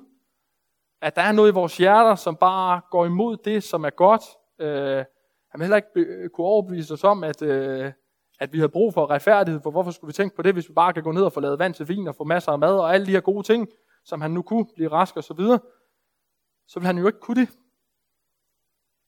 At 1.02 1.16
der 1.16 1.22
er 1.22 1.32
noget 1.32 1.52
i 1.52 1.54
vores 1.54 1.78
hjerter, 1.78 2.16
som 2.16 2.36
bare 2.36 2.82
går 2.92 3.06
imod 3.06 3.38
det, 3.38 3.64
som 3.64 3.84
er 3.84 3.90
godt. 3.90 4.24
Øh, 4.60 5.06
han 5.52 5.62
heller 5.62 5.76
ikke 5.76 5.90
øh, 5.96 6.30
kunne 6.30 6.48
overbevise 6.48 6.94
os 6.94 7.04
om, 7.04 7.24
at, 7.24 7.42
øh, 7.42 7.92
at 8.40 8.54
vi 8.54 8.58
havde 8.58 8.70
brug 8.70 8.94
for 8.94 9.10
retfærdighed, 9.10 9.62
for 9.62 9.72
hvorfor 9.72 9.92
skulle 9.92 10.10
vi 10.10 10.14
tænke 10.14 10.36
på 10.36 10.42
det, 10.42 10.54
hvis 10.54 10.70
vi 10.70 10.74
bare 10.74 10.94
kan 10.94 11.04
gå 11.04 11.12
ned 11.12 11.24
og 11.24 11.34
få 11.34 11.40
lavet 11.40 11.60
vand 11.60 11.74
til 11.74 11.88
vin 11.88 12.08
og 12.08 12.16
få 12.16 12.24
masser 12.24 12.52
af 12.52 12.60
mad 12.60 12.80
og 12.80 12.94
alle 12.94 13.06
de 13.06 13.12
her 13.12 13.22
gode 13.22 13.44
ting, 13.44 13.68
som 14.04 14.22
han 14.22 14.32
nu 14.32 14.42
kunne, 14.42 14.66
blive 14.76 14.92
rask 14.92 15.18
og 15.18 15.24
så 15.24 15.34
videre, 15.34 15.60
så 16.68 16.80
ville 16.80 16.88
han 16.88 16.98
jo 16.98 17.08
ikke 17.08 17.20
kunne 17.20 17.42
det. 17.42 17.50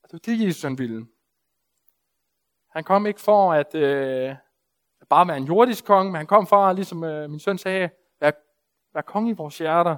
Og 0.02 0.10
det 0.10 0.12
var 0.12 0.34
det, 0.34 0.46
Jesus 0.46 0.62
han 0.62 0.78
ville. 0.78 1.06
Han 2.70 2.84
kom 2.84 3.06
ikke 3.06 3.20
for 3.20 3.52
at 3.52 3.74
øh, 3.74 4.34
bare 5.08 5.28
være 5.28 5.36
en 5.36 5.44
jordisk 5.44 5.84
konge, 5.84 6.12
men 6.12 6.16
han 6.16 6.26
kom 6.26 6.46
for, 6.46 6.72
ligesom 6.72 7.04
øh, 7.04 7.30
min 7.30 7.40
søn 7.40 7.58
sagde, 7.58 7.90
være, 8.20 8.32
være 8.94 9.02
konge 9.02 9.30
i 9.30 9.34
vores 9.34 9.58
hjerter. 9.58 9.96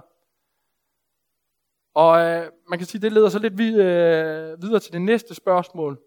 Og 1.94 2.20
øh, 2.20 2.50
man 2.68 2.78
kan 2.78 2.86
sige, 2.86 3.02
det 3.02 3.12
leder 3.12 3.28
så 3.28 3.38
lidt 3.38 3.58
vid, 3.58 3.80
øh, 3.80 4.62
videre 4.62 4.80
til 4.80 4.92
det 4.92 5.02
næste 5.02 5.34
spørgsmål. 5.34 5.98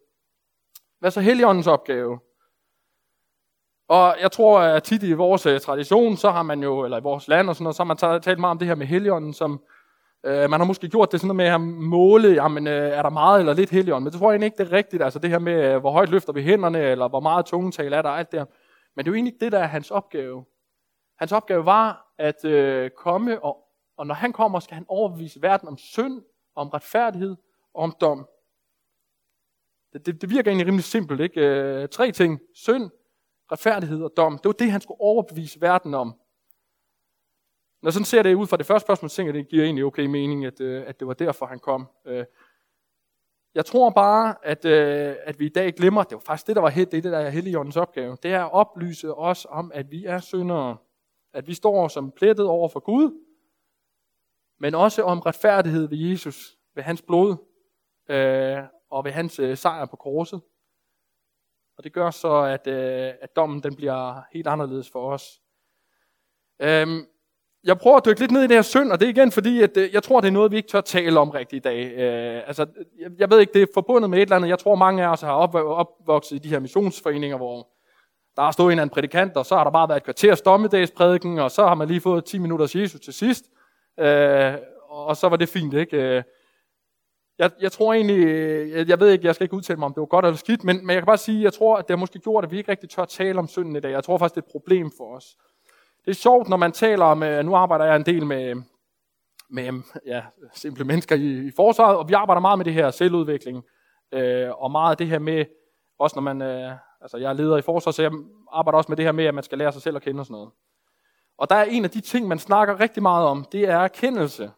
Hvad 0.99 1.09
er 1.09 1.11
så 1.11 1.21
Helligåndens 1.21 1.67
opgave? 1.67 2.19
Og 3.87 4.15
jeg 4.21 4.31
tror, 4.31 4.59
at 4.59 4.83
tit 4.83 5.03
i 5.03 5.13
vores 5.13 5.45
uh, 5.45 5.57
tradition, 5.57 6.17
så 6.17 6.31
har 6.31 6.43
man 6.43 6.63
jo, 6.63 6.83
eller 6.83 6.97
i 6.97 7.03
vores 7.03 7.27
land 7.27 7.49
og 7.49 7.55
sådan 7.55 7.63
noget, 7.63 7.75
så 7.75 7.83
har 7.83 8.11
man 8.13 8.21
talt 8.21 8.39
meget 8.39 8.51
om 8.51 8.57
det 8.57 8.67
her 8.67 8.75
med 8.75 8.87
heligånden, 8.87 9.33
som 9.33 9.61
øh, 10.23 10.49
man 10.49 10.59
har 10.59 10.63
måske 10.65 10.89
gjort 10.89 11.11
det 11.11 11.19
sådan 11.19 11.35
noget 11.35 11.35
med 11.35 11.45
at 11.45 11.61
måle, 11.83 12.29
jamen, 12.29 12.67
øh, 12.67 12.73
er 12.73 13.01
der 13.01 13.09
meget 13.09 13.39
eller 13.39 13.53
lidt 13.53 13.69
heligånd, 13.69 14.03
men 14.03 14.11
det 14.11 14.19
tror 14.19 14.31
jeg 14.31 14.35
egentlig 14.35 14.45
ikke, 14.45 14.57
det 14.57 14.71
er 14.71 14.77
rigtigt, 14.77 15.03
altså 15.03 15.19
det 15.19 15.29
her 15.29 15.39
med, 15.39 15.73
øh, 15.73 15.79
hvor 15.79 15.91
højt 15.91 16.09
løfter 16.09 16.33
vi 16.33 16.41
hænderne, 16.41 16.79
eller 16.79 17.07
hvor 17.07 17.19
meget 17.19 17.45
tungetal 17.45 17.93
er 17.93 18.01
der, 18.01 18.09
alt 18.09 18.31
det 18.31 18.39
her. 18.39 18.45
Men 18.95 19.05
det 19.05 19.09
er 19.09 19.11
jo 19.11 19.15
egentlig 19.15 19.33
ikke 19.33 19.45
det, 19.45 19.51
der 19.51 19.59
er 19.59 19.67
hans 19.67 19.91
opgave. 19.91 20.45
Hans 21.15 21.31
opgave 21.31 21.65
var 21.65 22.13
at 22.17 22.45
øh, 22.45 22.91
komme, 22.91 23.43
og, 23.43 23.67
og 23.97 24.07
når 24.07 24.15
han 24.15 24.33
kommer, 24.33 24.59
skal 24.59 24.75
han 24.75 24.85
overbevise 24.87 25.41
verden 25.41 25.67
om 25.67 25.77
synd, 25.77 26.21
om 26.55 26.69
retfærdighed 26.69 27.35
og 27.73 27.83
om 27.83 27.95
dom. 28.01 28.27
Det, 29.93 30.05
det, 30.05 30.21
det 30.21 30.29
virker 30.29 30.51
egentlig 30.51 30.67
rimelig 30.67 30.83
simpelt, 30.83 31.21
ikke? 31.21 31.41
Øh, 31.41 31.89
tre 31.89 32.11
ting. 32.11 32.39
Synd, 32.53 32.89
retfærdighed 33.51 34.03
og 34.03 34.11
dom. 34.17 34.37
Det 34.37 34.45
var 34.45 34.53
det, 34.53 34.71
han 34.71 34.81
skulle 34.81 35.01
overbevise 35.01 35.61
verden 35.61 35.93
om. 35.93 36.07
Når 37.81 37.87
jeg 37.87 37.93
sådan 37.93 38.05
ser 38.05 38.23
det 38.23 38.33
ud 38.33 38.47
fra 38.47 38.57
det 38.57 38.65
første 38.65 38.85
spørgsmål, 38.85 39.09
så 39.09 39.15
tænker 39.15 39.33
jeg, 39.33 39.43
det 39.43 39.49
giver 39.49 39.63
egentlig 39.63 39.85
okay 39.85 40.05
mening, 40.05 40.45
at, 40.45 40.61
øh, 40.61 40.83
at 40.87 40.99
det 40.99 41.07
var 41.07 41.13
derfor, 41.13 41.45
han 41.45 41.59
kom. 41.59 41.87
Øh, 42.05 42.25
jeg 43.55 43.65
tror 43.65 43.89
bare, 43.89 44.35
at, 44.43 44.65
øh, 44.65 45.15
at 45.23 45.39
vi 45.39 45.45
i 45.45 45.49
dag 45.49 45.73
glemmer, 45.73 46.03
det 46.03 46.15
var 46.15 46.19
faktisk 46.19 46.47
det, 46.47 46.55
der 46.55 46.61
var 46.61 46.69
det, 46.69 46.91
det 46.91 47.03
der 47.03 47.17
er 47.17 47.29
Helligåndens 47.29 47.77
opgave, 47.77 48.17
det 48.23 48.33
er 48.33 48.43
at 48.43 48.53
oplyse 48.53 49.13
os 49.13 49.47
om, 49.49 49.71
at 49.73 49.91
vi 49.91 50.05
er 50.05 50.19
syndere. 50.19 50.77
At 51.33 51.47
vi 51.47 51.53
står 51.53 51.87
som 51.87 52.11
plettet 52.11 52.47
over 52.47 52.69
for 52.69 52.79
Gud, 52.79 53.19
men 54.59 54.75
også 54.75 55.03
om 55.03 55.19
retfærdighed 55.19 55.87
ved 55.87 55.97
Jesus, 55.97 56.57
ved 56.75 56.83
hans 56.83 57.01
blod 57.01 57.35
øh, 58.09 58.57
og 58.89 59.05
ved 59.05 59.11
hans 59.11 59.39
øh, 59.39 59.57
sejr 59.57 59.85
på 59.85 59.95
korset. 59.95 60.41
Og 61.77 61.83
det 61.83 61.93
gør 61.93 62.09
så, 62.09 62.41
at, 62.41 62.67
øh, 62.67 63.13
at 63.21 63.35
dommen 63.35 63.63
den 63.63 63.75
bliver 63.75 64.21
helt 64.33 64.47
anderledes 64.47 64.89
for 64.89 65.11
os. 65.11 65.41
Øhm, 66.59 67.07
jeg 67.63 67.77
prøver 67.77 67.97
at 67.97 68.05
dykke 68.05 68.19
lidt 68.19 68.31
ned 68.31 68.41
i 68.41 68.47
det 68.47 68.55
her 68.55 68.61
synd, 68.61 68.91
og 68.91 68.99
det 68.99 69.05
er 69.05 69.09
igen 69.09 69.31
fordi, 69.31 69.61
at 69.61 69.77
øh, 69.77 69.93
jeg 69.93 70.03
tror, 70.03 70.21
det 70.21 70.27
er 70.27 70.31
noget, 70.31 70.51
vi 70.51 70.57
ikke 70.57 70.69
tør 70.69 70.81
tale 70.81 71.19
om 71.19 71.29
rigtigt 71.29 71.65
i 71.65 71.69
dag. 71.69 71.91
Øh, 71.91 72.41
altså, 72.47 72.65
jeg, 72.99 73.11
jeg 73.17 73.29
ved 73.29 73.39
ikke, 73.39 73.53
det 73.53 73.61
er 73.61 73.67
forbundet 73.73 74.09
med 74.09 74.17
et 74.17 74.21
eller 74.21 74.35
andet. 74.35 74.49
Jeg 74.49 74.59
tror, 74.59 74.75
mange 74.75 75.03
af 75.03 75.07
os 75.07 75.21
har 75.21 75.33
op, 75.33 75.55
opvokset 75.55 76.35
i 76.35 76.39
de 76.39 76.49
her 76.49 76.59
missionsforeninger, 76.59 77.37
hvor 77.37 77.67
der 78.35 78.41
har 78.41 78.51
stået 78.51 78.67
en 78.67 78.71
eller 78.71 78.81
anden 78.81 78.93
prædikant, 78.93 79.37
og 79.37 79.45
så 79.45 79.55
har 79.55 79.63
der 79.63 79.71
bare 79.71 79.89
været 79.89 79.97
et 79.97 80.03
kvarters 80.03 80.41
dommedagsprædiken, 80.41 81.39
og 81.39 81.51
så 81.51 81.67
har 81.67 81.75
man 81.75 81.87
lige 81.87 82.01
fået 82.01 82.25
10 82.25 82.37
minutters 82.37 82.75
Jesus 82.75 83.01
til 83.01 83.13
sidst. 83.13 83.45
Øh, 83.99 84.53
og 84.89 85.17
så 85.17 85.29
var 85.29 85.37
det 85.37 85.49
fint, 85.49 85.73
ikke? 85.73 85.97
Øh, 85.97 86.23
jeg, 87.39 87.51
jeg 87.61 87.71
tror 87.71 87.93
egentlig, 87.93 88.25
øh, 88.25 88.71
jeg, 88.71 88.89
jeg 88.89 88.99
ved 88.99 89.11
ikke, 89.11 89.25
jeg 89.27 89.35
skal 89.35 89.45
ikke 89.45 89.55
udtale 89.55 89.79
mig, 89.79 89.85
om 89.85 89.93
det 89.93 90.01
var 90.01 90.05
godt 90.05 90.25
eller 90.25 90.37
skidt, 90.37 90.63
men, 90.63 90.77
men 90.77 90.89
jeg 90.89 91.01
kan 91.01 91.05
bare 91.05 91.17
sige, 91.17 91.43
jeg 91.43 91.53
tror, 91.53 91.77
at 91.77 91.87
det 91.87 91.93
har 91.93 91.99
måske 91.99 92.19
gjort, 92.19 92.43
at 92.43 92.51
vi 92.51 92.57
ikke 92.57 92.71
rigtig 92.71 92.89
tør 92.89 93.05
tale 93.05 93.39
om 93.39 93.47
synden 93.47 93.75
i 93.75 93.79
dag. 93.79 93.91
Jeg 93.91 94.03
tror 94.03 94.17
faktisk, 94.17 94.35
det 94.35 94.41
er 94.41 94.45
et 94.45 94.51
problem 94.51 94.91
for 94.97 95.15
os. 95.15 95.25
Det 96.05 96.11
er 96.11 96.15
sjovt, 96.15 96.49
når 96.49 96.57
man 96.57 96.71
taler 96.71 97.05
om, 97.05 97.23
øh, 97.23 97.45
nu 97.45 97.55
arbejder 97.55 97.85
jeg 97.85 97.95
en 97.95 98.05
del 98.05 98.25
med, 98.25 98.55
med 99.49 99.81
ja, 100.05 100.23
simple 100.53 100.85
mennesker 100.85 101.15
i, 101.15 101.47
i 101.47 101.51
forsvaret, 101.55 101.97
og 101.97 102.09
vi 102.09 102.13
arbejder 102.13 102.41
meget 102.41 102.59
med 102.59 102.65
det 102.65 102.73
her 102.73 102.91
selvudvikling, 102.91 103.63
øh, 104.13 104.49
og 104.63 104.71
meget 104.71 104.91
af 104.91 104.97
det 104.97 105.07
her 105.07 105.19
med, 105.19 105.45
også 105.99 106.15
når 106.15 106.33
man, 106.33 106.41
øh, 106.41 106.71
altså 107.01 107.17
jeg 107.17 107.29
er 107.29 107.33
leder 107.33 107.57
i 107.57 107.61
forsvaret, 107.61 107.95
så 107.95 108.01
jeg 108.01 108.11
arbejder 108.51 108.77
også 108.77 108.91
med 108.91 108.97
det 108.97 109.05
her 109.05 109.11
med, 109.11 109.25
at 109.25 109.33
man 109.33 109.43
skal 109.43 109.57
lære 109.57 109.71
sig 109.71 109.81
selv 109.81 109.95
at 109.95 110.01
kende 110.01 110.19
og 110.19 110.25
sådan 110.25 110.33
noget. 110.33 110.51
Og 111.37 111.49
der 111.49 111.55
er 111.55 111.63
en 111.63 111.83
af 111.83 111.89
de 111.89 112.01
ting, 112.01 112.27
man 112.27 112.39
snakker 112.39 112.79
rigtig 112.79 113.03
meget 113.03 113.25
om, 113.27 113.45
det 113.51 113.69
er 113.69 113.77
erkendelse. 113.77 114.51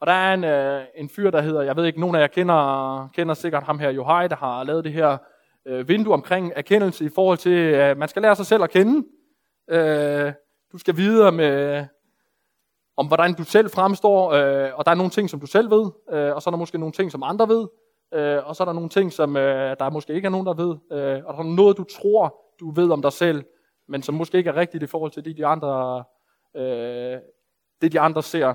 Og 0.00 0.06
der 0.06 0.12
er 0.12 0.34
en, 0.34 0.44
øh, 0.44 0.84
en 0.96 1.08
fyr, 1.08 1.30
der 1.30 1.40
hedder, 1.40 1.62
jeg 1.62 1.76
ved 1.76 1.84
ikke, 1.84 2.00
nogen 2.00 2.16
af 2.16 2.20
jer 2.20 2.26
kender, 2.26 3.08
kender 3.14 3.34
sikkert 3.34 3.62
ham 3.62 3.78
her, 3.78 3.90
Johai, 3.90 4.28
der 4.28 4.36
har 4.36 4.64
lavet 4.64 4.84
det 4.84 4.92
her 4.92 5.18
øh, 5.66 5.88
vindue 5.88 6.14
omkring 6.14 6.52
erkendelse 6.56 7.04
i 7.04 7.08
forhold 7.14 7.38
til, 7.38 7.58
at 7.58 7.98
man 7.98 8.08
skal 8.08 8.22
lære 8.22 8.36
sig 8.36 8.46
selv 8.46 8.62
at 8.62 8.70
kende. 8.70 9.06
Øh, 9.70 10.32
du 10.72 10.78
skal 10.78 10.96
videre 10.96 11.32
med, 11.32 11.86
om 12.96 13.06
hvordan 13.06 13.34
du 13.34 13.44
selv 13.44 13.70
fremstår, 13.70 14.32
øh, 14.32 14.70
og 14.74 14.86
der 14.86 14.90
er 14.90 14.94
nogle 14.94 15.10
ting, 15.10 15.30
som 15.30 15.40
du 15.40 15.46
selv 15.46 15.70
ved, 15.70 15.90
øh, 16.12 16.34
og 16.34 16.42
så 16.42 16.50
er 16.50 16.52
der 16.52 16.58
måske 16.58 16.78
nogle 16.78 16.92
ting, 16.92 17.12
som 17.12 17.22
andre 17.22 17.48
ved, 17.48 17.68
øh, 18.14 18.48
og 18.48 18.56
så 18.56 18.62
er 18.62 18.64
der 18.64 18.72
nogle 18.72 18.88
ting, 18.88 19.12
som 19.12 19.36
øh, 19.36 19.76
der 19.78 19.90
måske 19.90 20.14
ikke 20.14 20.26
er 20.26 20.30
nogen, 20.30 20.46
der 20.46 20.54
ved, 20.54 20.76
øh, 20.92 21.24
og 21.24 21.34
der 21.34 21.40
er 21.40 21.54
noget, 21.56 21.76
du 21.76 21.84
tror, 21.84 22.36
du 22.60 22.70
ved 22.70 22.90
om 22.90 23.02
dig 23.02 23.12
selv, 23.12 23.44
men 23.88 24.02
som 24.02 24.14
måske 24.14 24.38
ikke 24.38 24.50
er 24.50 24.56
rigtigt 24.56 24.82
i 24.82 24.86
forhold 24.86 25.10
til 25.10 25.24
det, 25.24 25.36
de 25.36 25.46
andre, 25.46 26.04
øh, 26.56 27.18
det, 27.82 27.92
de 27.92 28.00
andre 28.00 28.22
ser. 28.22 28.54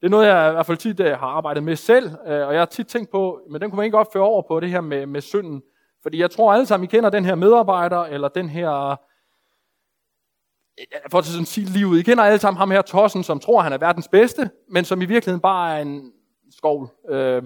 Det 0.00 0.06
er 0.06 0.10
noget, 0.10 0.26
jeg 0.26 0.48
i 0.50 0.52
hvert 0.52 0.66
fald 0.66 0.78
tit 0.78 1.00
øh, 1.00 1.18
har 1.18 1.26
arbejdet 1.26 1.62
med 1.62 1.76
selv, 1.76 2.10
øh, 2.26 2.46
og 2.46 2.52
jeg 2.52 2.60
har 2.60 2.66
tit 2.66 2.86
tænkt 2.86 3.10
på, 3.10 3.40
men 3.50 3.60
den 3.60 3.70
kunne 3.70 3.76
man 3.76 3.84
ikke 3.84 3.98
opføre 3.98 4.22
over 4.22 4.42
på 4.42 4.60
det 4.60 4.70
her 4.70 4.80
med, 4.80 5.06
med 5.06 5.20
synden. 5.20 5.62
Fordi 6.02 6.20
jeg 6.20 6.30
tror 6.30 6.52
alle 6.52 6.66
sammen, 6.66 6.84
I 6.84 6.86
kender 6.90 7.10
den 7.10 7.24
her 7.24 7.34
medarbejder, 7.34 8.00
eller 8.00 8.28
den 8.28 8.48
her, 8.48 9.00
Øh, 10.80 11.10
for 11.10 11.18
at 11.18 11.24
sådan 11.24 11.46
sige 11.46 11.66
livet, 11.66 11.98
I 11.98 12.02
kender 12.02 12.24
alle 12.24 12.38
sammen 12.38 12.58
ham 12.58 12.70
her 12.70 12.82
Tossen, 12.82 13.22
som 13.22 13.40
tror, 13.40 13.60
han 13.60 13.72
er 13.72 13.78
verdens 13.78 14.08
bedste, 14.08 14.50
men 14.68 14.84
som 14.84 15.02
i 15.02 15.04
virkeligheden 15.04 15.40
bare 15.40 15.78
er 15.78 15.82
en 15.82 16.12
skovl. 16.50 16.88
Øh, 17.08 17.42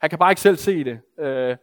han 0.00 0.10
kan 0.10 0.18
bare 0.18 0.32
ikke 0.32 0.40
selv 0.40 0.56
se 0.56 0.84
det. 0.84 1.00
Øh, 1.18 1.56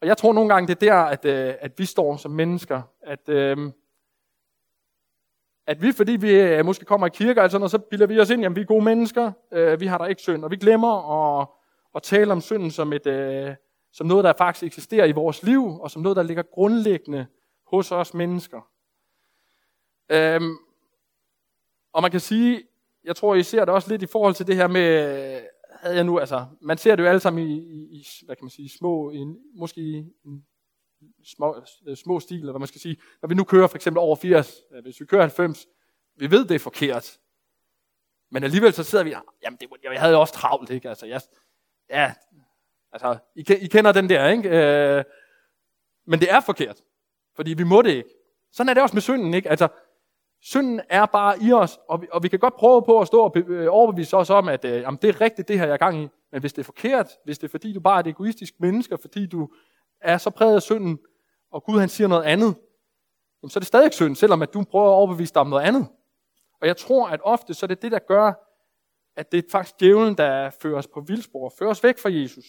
og 0.00 0.08
jeg 0.08 0.16
tror 0.16 0.32
nogle 0.32 0.54
gange, 0.54 0.66
det 0.66 0.82
er 0.82 0.92
der, 0.92 1.02
at, 1.02 1.24
øh, 1.24 1.54
at 1.60 1.78
vi 1.78 1.84
står 1.84 2.16
som 2.16 2.30
mennesker, 2.30 2.82
at, 3.02 3.28
øh, 3.28 3.56
at 5.66 5.82
vi, 5.82 5.92
fordi 5.92 6.12
vi 6.12 6.40
øh, 6.40 6.64
måske 6.64 6.84
kommer 6.84 7.06
i 7.06 7.10
kirke, 7.14 7.42
altså, 7.42 7.58
og 7.58 7.70
så 7.70 7.78
bilder 7.78 8.06
vi 8.06 8.20
os 8.20 8.30
ind, 8.30 8.44
at 8.44 8.56
vi 8.56 8.60
er 8.60 8.64
gode 8.64 8.84
mennesker, 8.84 9.32
øh, 9.52 9.80
vi 9.80 9.86
har 9.86 9.98
der 9.98 10.06
ikke 10.06 10.22
synd, 10.22 10.44
og 10.44 10.50
vi 10.50 10.56
glemmer 10.56 11.40
at, 11.40 11.48
at 11.94 12.02
tale 12.02 12.32
om 12.32 12.40
synden 12.40 12.70
som, 12.70 12.92
et, 12.92 13.06
øh, 13.06 13.54
som 13.92 14.06
noget, 14.06 14.24
der 14.24 14.32
faktisk 14.38 14.66
eksisterer 14.66 15.06
i 15.06 15.12
vores 15.12 15.42
liv, 15.42 15.80
og 15.80 15.90
som 15.90 16.02
noget, 16.02 16.16
der 16.16 16.22
ligger 16.22 16.42
grundlæggende 16.42 17.26
hos 17.66 17.92
os 17.92 18.14
mennesker. 18.14 18.71
Øhm, 20.12 20.56
og 21.92 22.02
man 22.02 22.10
kan 22.10 22.20
sige, 22.20 22.62
jeg 23.04 23.16
tror, 23.16 23.34
I 23.34 23.42
ser 23.42 23.64
det 23.64 23.74
også 23.74 23.90
lidt 23.90 24.02
i 24.02 24.06
forhold 24.06 24.34
til 24.34 24.46
det 24.46 24.56
her 24.56 24.66
med, 24.66 25.42
havde 25.70 25.96
jeg 25.96 26.04
nu, 26.04 26.18
altså, 26.18 26.46
man 26.60 26.78
ser 26.78 26.96
det 26.96 27.02
jo 27.02 27.08
alle 27.08 27.20
sammen 27.20 27.46
i, 27.48 27.58
i, 27.58 27.96
i 27.96 28.06
hvad 28.24 28.36
kan 28.36 28.44
man 28.44 28.50
sige, 28.50 28.68
små, 28.68 29.10
i, 29.10 29.24
måske 29.54 29.80
i 31.18 31.24
små, 31.24 31.64
øh, 31.86 31.96
små 31.96 32.20
stil, 32.20 32.38
eller 32.38 32.52
hvad 32.52 32.58
man 32.58 32.68
skal 32.68 32.80
sige. 32.80 32.96
Når 33.22 33.28
vi 33.28 33.34
nu 33.34 33.44
kører 33.44 33.66
for 33.66 33.76
eksempel 33.76 33.98
over 33.98 34.16
80, 34.16 34.56
øh, 34.72 34.82
hvis 34.82 35.00
vi 35.00 35.06
kører 35.06 35.22
90, 35.22 35.66
vi 36.16 36.30
ved, 36.30 36.44
det 36.44 36.54
er 36.54 36.58
forkert. 36.58 37.18
Men 38.30 38.44
alligevel 38.44 38.72
så 38.72 38.84
sidder 38.84 39.04
vi, 39.04 39.14
jamen 39.42 39.58
det, 39.60 39.68
jeg 39.82 40.00
havde 40.00 40.12
jo 40.12 40.20
også 40.20 40.34
travlt, 40.34 40.70
ikke? 40.70 40.88
Altså, 40.88 41.06
jeg, 41.06 41.20
ja, 41.90 42.14
altså, 42.92 43.18
I, 43.36 43.44
I 43.60 43.66
kender 43.66 43.92
den 43.92 44.08
der, 44.08 44.28
ikke? 44.28 44.48
Øh, 44.48 45.04
men 46.06 46.20
det 46.20 46.32
er 46.32 46.40
forkert, 46.40 46.82
fordi 47.34 47.54
vi 47.54 47.64
må 47.64 47.82
det 47.82 47.90
ikke. 47.90 48.10
Sådan 48.52 48.68
er 48.68 48.74
det 48.74 48.82
også 48.82 48.96
med 48.96 49.02
synden, 49.02 49.34
ikke? 49.34 49.50
Altså, 49.50 49.68
synden 50.42 50.80
er 50.88 51.06
bare 51.06 51.42
i 51.42 51.52
os, 51.52 51.80
og 51.88 52.02
vi, 52.02 52.06
og 52.12 52.22
vi 52.22 52.28
kan 52.28 52.38
godt 52.38 52.56
prøve 52.56 52.82
på 52.82 53.00
at 53.00 53.06
stå 53.06 53.20
og 53.20 53.36
øh, 53.36 53.66
overbevise 53.70 54.16
os 54.16 54.30
om, 54.30 54.48
at 54.48 54.64
øh, 54.64 54.80
jamen, 54.80 54.98
det 55.02 55.08
er 55.08 55.20
rigtigt, 55.20 55.48
det 55.48 55.58
her 55.58 55.66
jeg 55.66 55.72
er 55.72 55.76
gang 55.76 56.02
i. 56.02 56.08
Men 56.32 56.40
hvis 56.40 56.52
det 56.52 56.62
er 56.62 56.64
forkert, 56.64 57.10
hvis 57.24 57.38
det 57.38 57.44
er 57.46 57.50
fordi, 57.50 57.72
du 57.72 57.80
bare 57.80 57.96
er 57.96 58.00
et 58.00 58.06
egoistisk 58.06 58.54
menneske, 58.58 58.98
fordi 58.98 59.26
du 59.26 59.48
er 60.00 60.18
så 60.18 60.30
præget 60.30 60.54
af 60.54 60.62
synden, 60.62 60.98
og 61.50 61.64
Gud 61.64 61.80
han 61.80 61.88
siger 61.88 62.08
noget 62.08 62.22
andet, 62.22 62.54
jamen, 63.42 63.50
så 63.50 63.58
er 63.58 63.60
det 63.60 63.66
stadig 63.66 63.94
synd, 63.94 64.16
selvom 64.16 64.42
at 64.42 64.54
du 64.54 64.64
prøver 64.70 64.86
at 64.86 64.94
overbevise 64.94 65.34
dig 65.34 65.40
om 65.40 65.46
noget 65.46 65.62
andet. 65.62 65.88
Og 66.60 66.66
jeg 66.66 66.76
tror, 66.76 67.08
at 67.08 67.20
ofte 67.24 67.54
så 67.54 67.66
er 67.66 67.68
det 67.68 67.82
det, 67.82 67.92
der 67.92 67.98
gør, 67.98 68.32
at 69.16 69.32
det 69.32 69.44
er 69.44 69.50
faktisk 69.50 69.80
djævlen, 69.80 70.16
der 70.16 70.50
fører 70.50 70.78
os 70.78 70.86
på 70.86 71.00
vildspor, 71.00 71.52
fører 71.58 71.70
os 71.70 71.84
væk 71.84 71.98
fra 71.98 72.12
Jesus. 72.12 72.44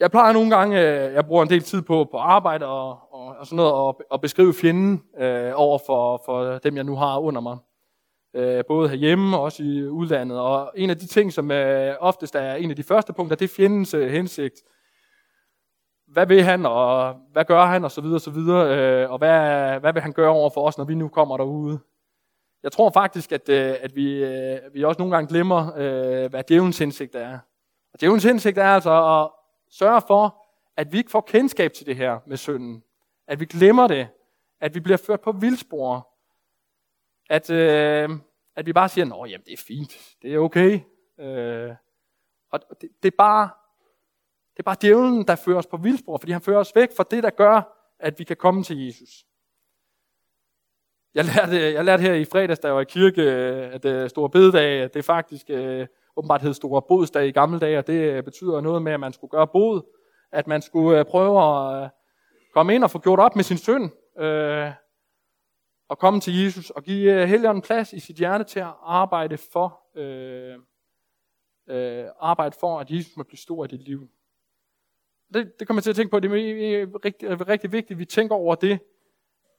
Jeg 0.00 0.10
plejer 0.10 0.32
nogle 0.32 0.56
gange, 0.56 0.80
øh, 0.80 1.14
jeg 1.14 1.26
bruger 1.26 1.42
en 1.42 1.50
del 1.50 1.62
tid 1.62 1.82
på, 1.82 2.08
på 2.10 2.16
arbejde 2.16 2.66
og, 2.66 2.98
og, 3.28 3.36
og 3.38 3.46
sådan 3.46 3.56
noget, 3.56 3.72
og, 3.72 4.00
og 4.10 4.20
beskrive 4.20 4.54
fjenden 4.54 5.02
øh, 5.18 5.52
over 5.54 5.78
for, 5.86 6.22
for 6.24 6.58
dem, 6.58 6.76
jeg 6.76 6.84
nu 6.84 6.96
har 6.96 7.18
under 7.18 7.40
mig. 7.40 7.58
Øh, 8.34 8.64
både 8.68 8.88
herhjemme 8.88 9.36
og 9.36 9.42
også 9.42 9.62
i 9.62 9.88
udlandet. 9.88 10.40
Og 10.40 10.72
en 10.76 10.90
af 10.90 10.98
de 10.98 11.06
ting, 11.06 11.32
som 11.32 11.50
øh, 11.50 11.94
oftest 12.00 12.34
er 12.34 12.54
en 12.54 12.70
af 12.70 12.76
de 12.76 12.82
første 12.82 13.12
punkter, 13.12 13.36
det 13.36 13.44
er 13.44 13.54
fjendens 13.56 13.94
øh, 13.94 14.10
hensigt 14.10 14.62
hvad 16.12 16.26
vil 16.26 16.42
han, 16.42 16.66
og 16.66 17.14
hvad 17.32 17.44
gør 17.44 17.64
han, 17.64 17.84
og 17.84 17.90
så 17.90 18.00
videre, 18.00 18.16
og 18.16 18.20
så 18.20 18.30
videre, 18.30 18.78
øh, 18.78 19.10
og 19.10 19.18
hvad, 19.18 19.80
hvad 19.80 19.92
vil 19.92 20.02
han 20.02 20.12
gøre 20.12 20.30
over 20.30 20.50
for 20.50 20.66
os, 20.66 20.78
når 20.78 20.84
vi 20.84 20.94
nu 20.94 21.08
kommer 21.08 21.36
derude. 21.36 21.78
Jeg 22.62 22.72
tror 22.72 22.90
faktisk, 22.90 23.32
at, 23.32 23.48
øh, 23.48 23.74
at 23.80 23.96
vi, 23.96 24.24
øh, 24.24 24.58
vi 24.72 24.84
også 24.84 24.98
nogle 24.98 25.14
gange 25.14 25.28
glemmer, 25.28 25.72
øh, 25.76 26.30
hvad 26.30 26.42
djævelens 26.48 26.78
hensigt 26.78 27.14
er. 27.14 27.38
Og 27.94 28.00
djævelens 28.00 28.24
hensigt 28.24 28.58
er 28.58 28.64
altså 28.64 29.20
at 29.20 29.30
sørge 29.70 30.02
for, 30.06 30.44
at 30.76 30.92
vi 30.92 30.98
ikke 30.98 31.10
får 31.10 31.20
kendskab 31.20 31.72
til 31.72 31.86
det 31.86 31.96
her 31.96 32.18
med 32.26 32.36
synden. 32.36 32.82
At 33.32 33.40
vi 33.40 33.44
glemmer 33.44 33.86
det. 33.88 34.08
At 34.60 34.74
vi 34.74 34.80
bliver 34.80 34.96
ført 34.96 35.20
på 35.20 35.32
vildspor. 35.32 36.08
At, 37.30 37.50
øh, 37.50 38.10
at 38.56 38.66
vi 38.66 38.72
bare 38.72 38.88
siger, 38.88 39.04
nå, 39.04 39.24
jamen 39.24 39.44
det 39.44 39.52
er 39.52 39.62
fint, 39.66 39.92
det 40.22 40.34
er 40.34 40.38
okay. 40.38 40.80
Øh, 41.18 41.74
og 42.50 42.60
det, 42.80 42.88
det 43.02 43.12
er 43.12 43.16
bare 43.18 43.50
det 44.52 44.58
er 44.58 44.62
bare 44.62 44.76
djævlen, 44.82 45.26
der 45.26 45.36
fører 45.36 45.58
os 45.58 45.66
på 45.66 45.76
vildspor, 45.76 46.18
fordi 46.18 46.32
han 46.32 46.42
fører 46.42 46.58
os 46.58 46.72
væk 46.74 46.96
fra 46.96 47.04
det, 47.10 47.22
der 47.22 47.30
gør, 47.30 47.78
at 47.98 48.18
vi 48.18 48.24
kan 48.24 48.36
komme 48.36 48.62
til 48.62 48.86
Jesus. 48.86 49.26
Jeg 51.14 51.24
lærte, 51.24 51.72
jeg 51.72 51.84
lærte 51.84 52.00
her 52.00 52.14
i 52.14 52.24
fredags, 52.24 52.60
da 52.60 52.66
jeg 52.68 52.74
var 52.74 52.80
i 52.80 52.84
kirke, 52.84 53.22
at 53.22 53.84
uh, 53.84 54.08
Store 54.08 54.30
Bededag, 54.30 54.82
det 54.82 54.96
er 54.96 55.02
faktisk 55.02 55.50
øh, 55.50 55.86
åbenbart 56.16 56.42
hed 56.42 56.54
Store 56.54 56.82
Bodsdag 56.82 57.26
i 57.26 57.32
gamle 57.32 57.58
dage, 57.58 57.78
og 57.78 57.86
det 57.86 58.24
betyder 58.24 58.60
noget 58.60 58.82
med, 58.82 58.92
at 58.92 59.00
man 59.00 59.12
skulle 59.12 59.30
gøre 59.30 59.46
bod, 59.46 59.82
at 60.32 60.46
man 60.46 60.62
skulle 60.62 60.98
øh, 60.98 61.04
prøve 61.04 61.42
at 61.84 61.90
komme 62.52 62.74
ind 62.74 62.84
og 62.84 62.90
få 62.90 62.98
gjort 62.98 63.18
op 63.18 63.36
med 63.36 63.44
sin 63.44 63.58
synd, 63.58 63.90
øh, 64.22 64.70
og 65.88 65.98
komme 65.98 66.20
til 66.20 66.44
Jesus 66.44 66.70
og 66.70 66.82
give 66.82 67.12
øh, 67.12 67.28
Helligånden 67.28 67.62
plads 67.62 67.92
i 67.92 68.00
sit 68.00 68.16
hjerte 68.16 68.44
til 68.44 68.60
at 68.60 68.74
arbejde 68.82 69.38
for, 69.52 69.80
øh, 69.94 70.58
øh, 71.68 72.04
arbejde 72.20 72.56
for, 72.60 72.80
at 72.80 72.90
Jesus 72.90 73.16
må 73.16 73.22
blive 73.22 73.38
stor 73.38 73.64
i 73.64 73.68
dit 73.68 73.82
liv 73.82 74.08
det, 75.34 75.58
det 75.58 75.66
kommer 75.66 75.78
jeg 75.78 75.82
til 75.82 75.90
at 75.90 75.96
tænke 75.96 76.10
på, 76.10 76.20
det 76.20 76.30
er 76.30 77.04
rigtig, 77.04 77.48
rigtig 77.48 77.72
vigtigt, 77.72 77.90
at 77.90 77.98
vi 77.98 78.04
tænker 78.04 78.34
over 78.34 78.54
det, 78.54 78.78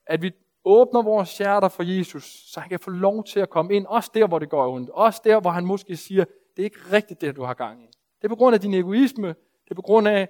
at 0.05 0.21
vi 0.21 0.31
åbner 0.65 1.01
vores 1.01 1.37
hjerter 1.37 1.69
for 1.69 1.83
Jesus, 1.83 2.23
så 2.23 2.59
han 2.59 2.69
kan 2.69 2.79
få 2.79 2.89
lov 2.89 3.23
til 3.23 3.39
at 3.39 3.49
komme 3.49 3.73
ind, 3.73 3.85
også 3.85 4.11
der, 4.13 4.27
hvor 4.27 4.39
det 4.39 4.49
går 4.49 4.73
ondt, 4.73 4.89
også 4.89 5.21
der, 5.23 5.39
hvor 5.39 5.49
han 5.49 5.65
måske 5.65 5.97
siger, 5.97 6.25
det 6.25 6.61
er 6.61 6.63
ikke 6.63 6.79
rigtigt 6.91 7.21
det, 7.21 7.35
du 7.35 7.43
har 7.43 7.53
gang 7.53 7.83
i. 7.83 7.87
Det 7.87 8.23
er 8.23 8.27
på 8.27 8.35
grund 8.35 8.53
af 8.53 8.61
din 8.61 8.73
egoisme, 8.73 9.27
det 9.27 9.71
er 9.71 9.75
på 9.75 9.81
grund 9.81 10.07
af, 10.07 10.29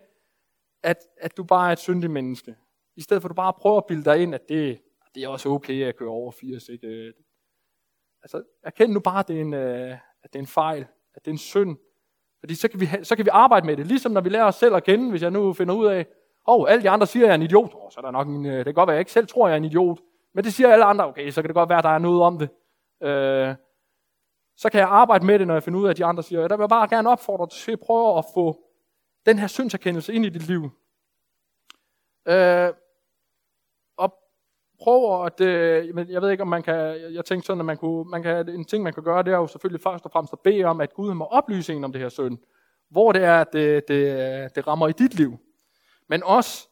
at, 0.84 0.98
at 1.18 1.38
du 1.38 1.44
bare 1.44 1.70
er 1.70 1.72
et 1.72 1.80
syndigt 1.80 2.12
menneske. 2.12 2.56
I 2.96 3.02
stedet 3.02 3.22
for 3.22 3.28
at 3.28 3.30
du 3.30 3.36
bare 3.36 3.54
prøver 3.54 3.78
at 3.78 3.86
bilde 3.86 4.04
dig 4.06 4.22
ind, 4.24 4.36
at 4.36 4.50
det, 4.50 4.82
det 5.16 5.24
er 5.24 5.28
også 5.28 5.50
okay 5.50 5.84
at 5.84 5.96
køre 5.96 6.10
over 6.10 6.32
80. 6.32 6.70
Ikke? 6.70 7.14
Altså, 8.24 8.44
erkend 8.64 8.94
nu 8.94 9.00
bare, 9.00 9.20
at 9.20 9.28
det, 9.28 9.38
er 9.38 9.42
en, 9.42 9.54
øh, 9.54 9.92
at 10.24 10.34
det 10.34 10.36
er 10.36 10.44
en 10.44 10.48
fejl, 10.48 10.86
at 11.16 11.26
det 11.26 11.32
er 11.32 11.34
en 11.34 11.38
synd, 11.38 11.78
Fordi 12.40 12.56
så 12.56 12.68
kan, 12.68 12.80
vi, 12.80 12.88
så 13.04 13.16
kan 13.16 13.26
vi 13.26 13.30
arbejde 13.34 13.66
med 13.66 13.78
det, 13.78 13.88
ligesom 13.88 14.12
når 14.12 14.22
vi 14.22 14.30
lærer 14.30 14.46
os 14.46 14.56
selv 14.56 14.76
at 14.76 14.84
kende, 14.84 15.10
hvis 15.10 15.22
jeg 15.22 15.32
nu 15.32 15.54
finder 15.54 15.76
ud 15.76 15.86
af, 15.86 16.06
åh, 16.48 16.60
oh, 16.60 16.72
alle 16.72 16.84
de 16.84 16.90
andre 16.90 17.08
siger, 17.08 17.24
at 17.24 17.28
jeg 17.28 17.32
er 17.32 17.36
en 17.36 17.42
idiot. 17.42 17.72
Oh, 17.74 17.92
så 17.92 18.00
er 18.00 18.02
der 18.02 18.12
nok 18.12 18.28
en, 18.28 18.46
øh, 18.46 18.58
det 18.58 18.66
kan 18.66 18.74
godt 18.74 18.88
være, 18.88 18.94
at 18.94 18.98
jeg 18.98 19.02
ikke 19.02 19.12
selv 19.12 19.28
tror, 19.28 19.46
at 19.46 19.50
jeg 19.50 19.54
er 19.54 19.58
en 19.58 19.66
idiot. 19.66 20.00
Men 20.34 20.44
det 20.44 20.54
siger 20.54 20.74
alle 20.74 20.86
andre, 20.86 21.08
okay, 21.08 21.30
så 21.30 21.42
kan 21.42 21.50
det 21.50 21.56
godt 21.56 21.70
være, 21.70 21.78
at 21.78 21.84
der 21.84 21.90
er 21.90 22.00
noget 22.00 22.22
om 22.22 22.40
det. 22.40 22.50
Øh, 23.08 23.56
så 24.58 24.70
kan 24.70 24.80
jeg 24.80 24.88
arbejde 24.90 25.26
med 25.26 25.40
det, 25.40 25.48
når 25.48 25.54
jeg 25.54 25.64
finder 25.64 25.80
ud 25.80 25.86
af, 25.86 25.90
at 25.90 25.98
de 25.98 26.06
andre 26.06 26.24
siger, 26.24 26.48
der 26.48 26.58
vil 26.58 26.64
jeg 26.64 26.70
bare 26.70 26.88
gerne 26.88 27.10
opfordre 27.10 27.48
til 27.48 27.72
at 27.72 27.80
prøve 27.80 28.18
at 28.18 28.26
få 28.34 28.58
den 29.26 29.40
her 29.40 29.48
synserkendelse 29.48 30.14
ind 30.14 30.26
i 30.26 30.30
dit 30.30 30.48
liv. 30.48 30.70
Øh, 32.28 32.70
og 33.98 34.16
prøv 34.82 35.26
at, 35.26 35.42
øh, 35.42 36.12
jeg 36.12 36.22
ved 36.22 36.32
ikke 36.32 36.42
om 36.42 36.48
man 36.48 36.64
kan, 36.64 36.76
jeg 37.14 37.26
tænkte 37.26 37.46
sådan, 37.46 37.62
at 37.62 37.66
man 37.66 37.78
kunne, 37.78 38.10
man 38.10 38.24
kan, 38.24 38.50
en 38.50 38.66
ting 38.66 38.84
man 38.84 38.94
kan 38.94 39.04
gøre, 39.04 39.24
det 39.24 39.34
er 39.34 39.38
jo 39.38 39.48
selvfølgelig 39.48 39.82
først 39.82 40.06
og 40.06 40.12
fremmest 40.12 40.34
at 40.34 40.40
bede 40.40 40.64
om, 40.64 40.82
at 40.82 40.94
Gud 40.94 41.14
må 41.14 41.26
oplyse 41.26 41.74
en 41.74 41.84
om 41.84 41.92
det 41.92 42.02
her 42.02 42.10
synd. 42.10 42.38
Hvor 42.90 43.12
det 43.12 43.24
er, 43.24 43.42
at 43.42 43.54
det, 43.54 43.88
det, 43.88 44.56
det 44.56 44.68
rammer 44.68 44.88
i 44.88 44.92
dit 44.92 45.14
liv. 45.16 45.38
Men 46.08 46.24
også, 46.24 46.68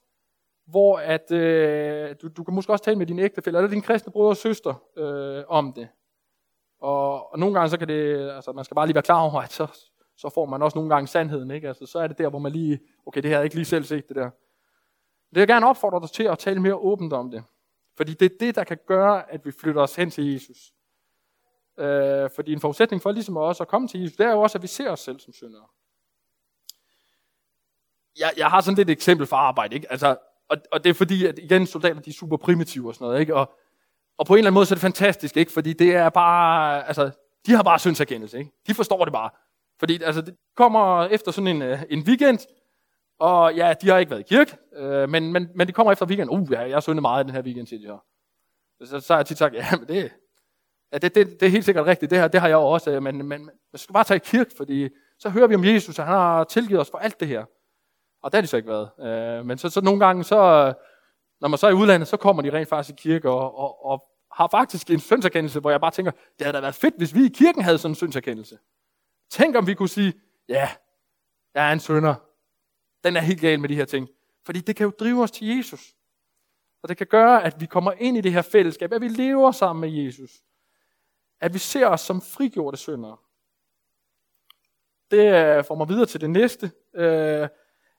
hvor 0.65 0.98
at, 0.98 1.31
øh, 1.31 2.15
du, 2.22 2.27
du 2.27 2.43
kan 2.43 2.53
måske 2.53 2.74
også 2.74 2.84
tale 2.86 2.98
med 2.98 3.05
din 3.05 3.20
ægtefælle, 3.20 3.60
eller 3.60 3.70
din 3.70 3.81
kristne 3.81 4.12
bror 4.12 4.29
og 4.29 4.38
søster 4.38 4.84
øh, 4.98 5.43
om 5.48 5.74
det. 5.74 5.88
Og, 6.79 7.31
og 7.31 7.39
nogle 7.39 7.55
gange 7.55 7.70
så 7.70 7.77
kan 7.77 7.88
det, 7.88 8.31
altså 8.31 8.51
man 8.51 8.65
skal 8.65 8.75
bare 8.75 8.88
lige 8.88 8.96
være 8.96 9.01
klar 9.03 9.22
over, 9.22 9.41
at 9.41 9.51
så, 9.51 9.90
så 10.22 10.30
får 10.30 10.46
man 10.46 10.62
også 10.62 10.78
nogle 10.78 10.94
gange 10.94 11.08
sandheden, 11.08 11.51
ikke? 11.51 11.68
Altså 11.68 11.86
så 11.86 12.00
er 12.00 12.08
det 12.08 12.18
der, 12.18 12.30
hvor 12.30 12.40
man 12.40 12.51
lige, 12.51 12.80
okay, 13.06 13.22
det 13.22 13.30
her 13.30 13.38
er 13.38 13.44
ikke 13.44 13.56
lige 13.56 13.66
selv 13.66 13.84
set, 13.84 14.08
det 14.08 14.16
der. 14.16 14.30
Det 15.30 15.36
vil 15.36 15.40
jeg 15.40 15.48
gerne 15.48 15.68
opfordre 15.68 16.01
dig 16.01 16.10
til 16.10 16.24
at 16.24 16.40
tale 16.40 16.62
mere 16.62 16.75
åbent 16.75 17.13
om 17.13 17.32
det. 17.32 17.44
Fordi 17.98 18.13
det 18.13 18.25
er 18.32 18.36
det, 18.40 18.56
der 18.56 18.63
kan 18.63 18.78
gøre, 18.88 19.32
at 19.32 19.46
vi 19.46 19.51
flytter 19.51 19.82
os 19.82 19.96
hen 19.96 20.12
til 20.12 20.34
Jesus. 20.34 20.74
Øh, 21.80 22.30
fordi 22.36 22.54
en 22.54 22.60
forudsætning 22.60 23.01
for 23.01 23.12
ligesom 23.12 23.38
også 23.38 23.63
at 23.63 23.68
komme 23.68 23.88
til 23.88 24.01
Jesus, 24.01 24.18
det 24.18 24.25
er 24.25 24.32
jo 24.32 24.42
også, 24.42 24.58
at 24.58 24.62
vi 24.62 24.68
ser 24.68 24.90
os 24.90 25.00
selv 25.00 25.20
som 25.20 25.34
syndere. 25.34 25.68
Jeg, 28.20 28.32
jeg 28.38 28.48
har 28.48 28.62
sådan 28.62 28.78
lidt 28.78 28.90
et 28.90 28.94
eksempel 28.94 29.28
fra 29.28 29.38
arbejde, 29.38 29.75
ikke? 29.75 29.92
Altså, 29.92 30.18
og, 30.50 30.58
og 30.72 30.84
det 30.84 30.90
er 30.90 30.94
fordi, 30.94 31.25
at 31.25 31.40
igen, 31.40 31.68
soldater 31.68 32.01
de 32.01 32.10
er 32.10 32.13
super 32.13 32.38
primitive 32.38 32.88
og 32.88 32.96
sådan 32.96 33.06
noget, 33.06 33.20
ikke? 33.20 33.36
Og, 33.36 33.54
og 34.18 34.25
på 34.25 34.34
en 34.34 34.38
eller 34.38 34.48
anden 34.48 34.54
måde 34.54 34.66
så 34.66 34.74
er 34.74 34.75
det 34.75 34.82
fantastisk, 34.82 35.38
ikke? 35.38 35.51
Fordi 35.51 35.74
det 35.74 35.96
er 35.96 36.10
bare, 36.10 36.88
altså, 36.88 37.12
de 37.46 37.51
har 37.51 37.63
bare 37.63 37.80
syndserkendelse, 37.80 38.40
ikke? 38.40 38.51
De 38.68 38.74
forstår 38.74 39.06
det 39.06 39.13
bare. 39.13 39.30
Fordi 39.81 40.03
altså, 40.03 40.21
det 40.21 40.35
kommer 40.55 41.05
efter 41.05 41.31
sådan 41.31 41.47
en, 41.47 41.61
øh, 41.61 41.83
en 41.89 42.00
weekend, 42.07 42.39
og 43.19 43.55
ja, 43.55 43.73
de 43.81 43.89
har 43.89 43.97
ikke 43.97 44.09
været 44.09 44.19
i 44.19 44.23
kirke, 44.29 44.57
øh, 44.75 45.09
men, 45.09 45.33
men, 45.33 45.50
men 45.55 45.67
det 45.67 45.75
kommer 45.75 45.91
efter 45.91 46.05
weekend. 46.05 46.29
Uh, 46.29 46.51
ja, 46.51 46.61
jeg 46.61 46.75
har 46.75 46.79
syndet 46.79 47.01
meget 47.01 47.23
i 47.23 47.27
den 47.27 47.35
her 47.35 47.41
weekend, 47.41 47.67
siger 47.67 47.79
de 47.79 47.85
her. 47.85 48.03
Så, 48.85 49.00
så 49.00 49.13
har 49.13 49.19
jeg 49.19 49.25
tit 49.25 49.38
sagt, 49.38 49.53
ja, 49.53 49.65
men 49.79 49.88
det, 49.88 50.11
ja, 50.93 50.97
det, 50.97 51.15
det, 51.15 51.39
det 51.39 51.45
er 51.45 51.50
helt 51.50 51.65
sikkert 51.65 51.85
rigtigt, 51.85 52.09
det, 52.09 52.19
her, 52.19 52.27
det 52.27 52.41
har 52.41 52.47
jeg 52.47 52.57
også, 52.57 52.91
øh, 52.91 53.03
men, 53.03 53.17
men, 53.17 53.27
men 53.27 53.45
man 53.45 53.77
skal 53.77 53.93
bare 53.93 54.03
tage 54.03 54.15
i 54.15 54.21
kirke, 54.25 54.51
fordi 54.57 54.89
så 55.19 55.29
hører 55.29 55.47
vi 55.47 55.55
om 55.55 55.65
Jesus, 55.65 56.00
og 56.00 56.05
han 56.05 56.13
har 56.13 56.43
tilgivet 56.43 56.81
os 56.81 56.91
for 56.91 56.97
alt 56.97 57.19
det 57.19 57.27
her. 57.27 57.45
Og 58.23 58.31
det 58.31 58.38
har 58.38 58.41
de 58.41 58.47
så 58.47 58.57
ikke 58.57 58.69
været. 58.69 58.89
Øh, 59.00 59.45
men 59.45 59.57
så, 59.57 59.69
så 59.69 59.81
nogle 59.81 60.05
gange, 60.05 60.23
så, 60.23 60.73
når 61.41 61.47
man 61.47 61.57
så 61.57 61.67
er 61.67 61.71
i 61.71 61.73
udlandet, 61.73 62.07
så 62.07 62.17
kommer 62.17 62.41
de 62.41 62.53
rent 62.53 62.69
faktisk 62.69 63.00
i 63.00 63.01
kirke, 63.01 63.29
og, 63.29 63.57
og, 63.59 63.85
og 63.85 64.03
har 64.31 64.47
faktisk 64.51 64.89
en 64.89 65.00
syndserkendelse, 65.00 65.59
hvor 65.59 65.71
jeg 65.71 65.81
bare 65.81 65.91
tænker, 65.91 66.11
det 66.11 66.45
havde 66.45 66.53
da 66.53 66.61
været 66.61 66.75
fedt, 66.75 66.97
hvis 66.97 67.15
vi 67.15 67.25
i 67.25 67.29
kirken 67.29 67.61
havde 67.61 67.77
sådan 67.77 67.91
en 67.91 67.95
syndserkendelse. 67.95 68.57
Tænk 69.31 69.55
om 69.55 69.67
vi 69.67 69.73
kunne 69.73 69.89
sige, 69.89 70.13
ja, 70.50 70.69
jeg 71.53 71.69
er 71.69 71.73
en 71.73 71.79
synder. 71.79 72.15
Den 73.03 73.15
er 73.15 73.21
helt 73.21 73.41
gal 73.41 73.59
med 73.59 73.69
de 73.69 73.75
her 73.75 73.85
ting. 73.85 74.09
Fordi 74.45 74.59
det 74.59 74.75
kan 74.75 74.83
jo 74.83 74.93
drive 75.00 75.23
os 75.23 75.31
til 75.31 75.47
Jesus. 75.47 75.95
Og 76.81 76.89
det 76.89 76.97
kan 76.97 77.07
gøre, 77.07 77.43
at 77.43 77.61
vi 77.61 77.65
kommer 77.65 77.91
ind 77.91 78.17
i 78.17 78.21
det 78.21 78.33
her 78.33 78.41
fællesskab, 78.41 78.93
at 78.93 79.01
vi 79.01 79.07
lever 79.07 79.51
sammen 79.51 79.81
med 79.81 80.03
Jesus. 80.03 80.31
At 81.39 81.53
vi 81.53 81.59
ser 81.59 81.88
os 81.88 82.01
som 82.01 82.21
frigjorte 82.21 82.77
syndere. 82.77 83.17
Det 85.11 85.57
øh, 85.57 85.63
får 85.63 85.75
mig 85.75 85.89
videre 85.89 86.05
til 86.05 86.21
det 86.21 86.29
næste. 86.29 86.71
Øh, 86.93 87.47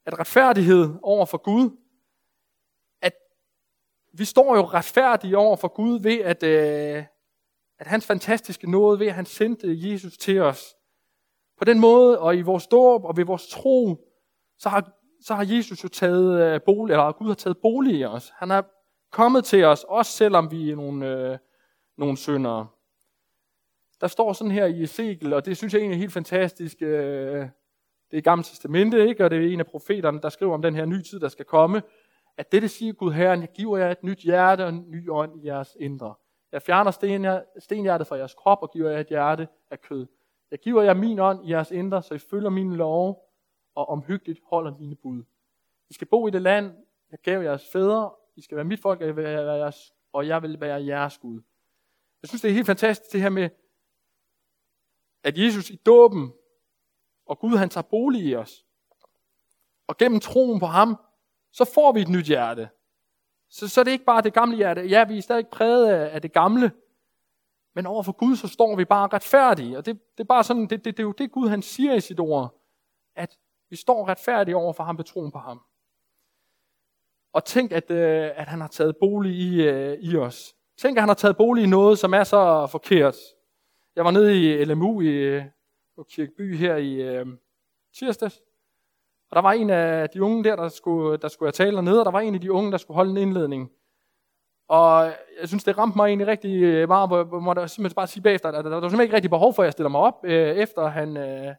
at 0.05 0.19
retfærdighed 0.19 0.95
over 1.03 1.27
for 1.27 1.39
Gud, 1.39 1.77
at 3.01 3.15
vi 4.13 4.25
står 4.25 4.57
jo 4.57 4.63
retfærdige 4.65 5.39
over 5.39 5.57
for 5.57 5.69
Gud 5.69 6.01
ved, 6.01 6.21
at, 6.21 6.43
øh, 6.43 7.05
at 7.79 7.87
hans 7.87 8.07
fantastiske 8.07 8.71
nåde, 8.71 8.99
ved 8.99 9.07
at 9.07 9.15
han 9.15 9.27
sendte 9.27 9.91
Jesus 9.91 10.19
til 10.19 10.41
os, 10.41 10.77
på 11.63 11.67
den 11.67 11.81
måde, 11.81 12.19
og 12.19 12.37
i 12.37 12.43
vores 12.43 12.67
dåb 12.67 13.05
og 13.05 13.17
ved 13.17 13.25
vores 13.25 13.49
tro, 13.49 14.07
så 14.59 14.69
har, 14.69 14.91
så 15.25 15.35
har 15.35 15.47
Jesus 15.57 15.85
jo 15.85 15.89
taget 15.89 16.41
øh, 16.41 16.61
bolig, 16.67 16.93
eller 16.93 17.13
Gud 17.13 17.27
har 17.27 17.35
taget 17.35 17.59
bolig 17.63 17.95
i 17.95 18.05
os. 18.05 18.33
Han 18.37 18.51
er 18.51 18.63
kommet 19.13 19.45
til 19.45 19.65
os, 19.65 19.85
også 19.89 20.13
selvom 20.13 20.51
vi 20.51 20.71
er 20.71 20.77
nogle, 20.77 21.09
øh, 21.09 21.39
nogle 21.99 22.17
syndere. 22.17 22.67
Der 24.01 24.07
står 24.07 24.33
sådan 24.33 24.51
her 24.51 24.67
i 24.67 24.83
Ezekiel, 24.83 25.33
og 25.33 25.47
det 25.47 25.57
synes 25.57 25.73
jeg 25.73 25.81
egentlig 25.81 25.97
er 25.97 26.01
helt 26.01 26.13
fantastisk. 26.13 26.83
Øh, 26.83 27.47
det 28.11 28.19
er 28.19 28.23
Gamle 28.23 28.45
Testamente, 28.45 29.09
ikke? 29.09 29.25
og 29.25 29.31
det 29.31 29.39
er 29.39 29.53
en 29.53 29.61
af 29.61 29.67
profeterne, 29.67 30.21
der 30.21 30.29
skriver 30.29 30.55
om 30.55 30.63
den 30.63 30.75
her 30.75 30.85
nye 30.85 31.03
tid, 31.03 31.21
der 31.21 31.29
skal 31.29 31.45
komme. 31.45 31.83
At 32.37 32.53
det, 32.53 32.63
det 32.63 32.71
siger 32.71 32.93
Gud 32.93 33.13
Herren, 33.13 33.41
jeg 33.41 33.51
giver 33.55 33.79
jer 33.79 33.91
et 33.91 34.03
nyt 34.03 34.19
hjerte 34.19 34.65
og 34.65 34.69
en 34.69 34.85
ny 34.89 35.11
ånd 35.11 35.45
i 35.45 35.47
jeres 35.47 35.77
indre. 35.81 36.15
Jeg 36.53 36.63
fjerner 36.63 36.91
stenhjertet 37.59 38.07
fra 38.07 38.17
jeres 38.17 38.35
krop 38.35 38.59
og 38.63 38.71
giver 38.71 38.91
jer 38.91 39.01
et 39.01 39.09
hjerte 39.09 39.49
af 39.71 39.81
kød. 39.81 40.07
Jeg 40.53 40.61
giver 40.61 40.83
jer 40.83 40.95
min 40.95 41.19
ånd 41.19 41.49
i 41.49 41.51
jeres 41.51 41.71
indre, 41.71 42.03
så 42.03 42.15
I 42.15 42.19
følger 42.19 42.51
mine 42.51 42.77
lov 42.77 43.33
og 43.75 43.89
omhyggeligt 43.89 44.41
holder 44.45 44.79
mine 44.79 44.97
bud. 44.97 45.23
I 45.91 45.95
skal 45.95 46.07
bo 46.07 46.29
i 46.29 46.31
det 46.31 46.43
land, 46.43 46.77
jeg 47.11 47.19
gav 47.19 47.43
jeres 47.43 47.69
fædre. 47.73 48.11
I 48.37 48.43
skal 48.43 48.57
være 48.57 48.65
mit 48.65 48.81
folk, 48.81 49.01
og 49.01 49.07
jeg 49.07 49.17
vil 49.17 49.25
være 49.25 49.53
jeres, 49.53 49.93
og 50.13 50.27
jeg 50.27 50.43
vil 50.43 50.61
være 50.61 50.85
jeres 50.85 51.19
Gud. 51.19 51.41
Jeg 52.23 52.29
synes, 52.29 52.43
det 52.43 52.51
er 52.51 52.55
helt 52.55 52.67
fantastisk 52.67 53.13
det 53.13 53.21
her 53.21 53.29
med, 53.29 53.51
at 55.23 55.39
Jesus 55.39 55.71
i 55.71 55.77
dåben, 55.77 56.33
og 57.27 57.39
Gud 57.39 57.57
han 57.57 57.69
tager 57.69 57.83
bolig 57.83 58.23
i 58.23 58.37
os. 58.37 58.67
Og 59.87 59.97
gennem 59.97 60.21
troen 60.21 60.61
på 60.61 60.67
ham, 60.67 60.97
så 61.53 61.65
får 61.75 61.93
vi 61.93 62.01
et 62.01 62.09
nyt 62.09 62.27
hjerte. 62.27 62.69
Så, 63.49 63.69
så 63.69 63.81
det 63.81 63.81
er 63.81 63.85
det 63.85 63.93
ikke 63.93 64.05
bare 64.05 64.23
det 64.23 64.35
gamle 64.35 64.57
hjerte. 64.57 64.83
Ja, 64.83 65.05
vi 65.05 65.19
er 65.19 65.23
stadig 65.23 65.49
præget 65.49 65.87
af, 65.87 66.15
af 66.15 66.23
det 66.23 66.33
gamle, 66.33 66.73
men 67.75 67.87
over 67.87 68.03
for 68.03 68.13
Gud, 68.13 68.37
så 68.37 68.49
står 68.49 68.77
vi 68.77 68.85
bare 68.85 69.09
retfærdige. 69.13 69.79
Og 69.79 69.87
det, 69.87 70.01
det 70.17 70.21
er 70.25 70.29
bare 70.29 70.45
sådan, 70.45 70.63
det, 70.63 70.71
det, 70.71 70.85
det 70.85 70.99
er 70.99 71.03
jo 71.03 71.13
det 71.13 71.33
Gud 71.33 71.49
han 71.49 71.63
siger 71.63 71.95
i 71.95 72.01
sit 72.01 72.21
ord, 72.21 72.63
at 73.17 73.39
vi 73.71 73.77
står 73.77 74.09
retfærdige 74.09 74.57
over 74.57 74.73
for 74.73 74.85
ham 74.85 74.99
ved 74.99 75.05
troen 75.05 75.33
på 75.33 75.39
ham. 75.39 75.61
Og 77.33 77.45
tænk, 77.45 77.73
at, 77.73 77.91
øh, 77.91 78.31
at 78.35 78.49
han 78.49 78.61
har 78.61 78.69
taget 78.69 78.97
bolig 78.97 79.33
i, 79.33 79.63
øh, 79.63 79.99
i 80.01 80.17
os. 80.17 80.55
Tænk, 80.79 80.97
at 80.97 81.03
han 81.03 81.09
har 81.09 81.15
taget 81.15 81.37
bolig 81.37 81.65
i 81.65 81.67
noget, 81.67 81.99
som 81.99 82.15
er 82.15 82.25
så 82.25 82.67
forkert. 82.67 83.17
Jeg 83.97 84.05
var 84.05 84.11
nede 84.11 84.41
i 84.41 84.65
LMU 84.65 85.01
i 85.01 85.07
øh, 85.07 85.45
Kirkeby 86.09 86.57
her 86.57 86.77
i 86.77 86.95
øh, 86.95 87.27
tirsdags, 87.95 88.43
og 89.31 89.37
der 89.37 89.43
var 89.43 89.53
en 89.53 89.71
af 89.71 90.11
de 90.11 90.23
unge 90.23 90.45
der, 90.45 90.57
der 90.57 90.69
skulle, 90.69 91.17
der 91.17 91.29
skulle 91.29 91.47
jeg 91.47 91.55
tale 91.55 91.77
dernede, 91.77 92.01
og 92.01 92.05
der 92.05 92.11
var 92.11 92.21
en 92.21 92.35
af 92.35 92.41
de 92.41 92.53
unge, 92.53 92.73
der 92.73 92.79
skulle 92.79 92.95
holde 92.95 93.11
en 93.11 93.17
indledning. 93.17 93.71
Og 94.69 95.13
jeg 95.41 95.49
synes, 95.49 95.65
det 95.65 95.79
ramte 95.79 95.97
mig 95.97 96.07
egentlig 96.07 96.27
rigtig 96.27 96.63
øh, 96.63 96.89
meget, 96.89 97.09
hvor, 97.09 97.25
hvor 97.25 97.41
måtte 97.41 97.69
simpelthen 97.69 97.95
bare 97.95 98.07
sige 98.07 98.23
bagefter, 98.23 98.49
at 98.49 98.55
der, 98.55 98.63
der 98.63 98.71
var 98.71 98.81
simpelthen 98.81 99.01
ikke 99.01 99.15
rigtig 99.15 99.31
behov 99.31 99.55
for, 99.55 99.63
at 99.63 99.65
jeg 99.65 99.73
stiller 99.73 99.91
mig 99.91 100.01
op, 100.01 100.25
øh, 100.25 100.57
efter 100.57 100.87
han, 100.87 101.17
øh, 101.17 101.55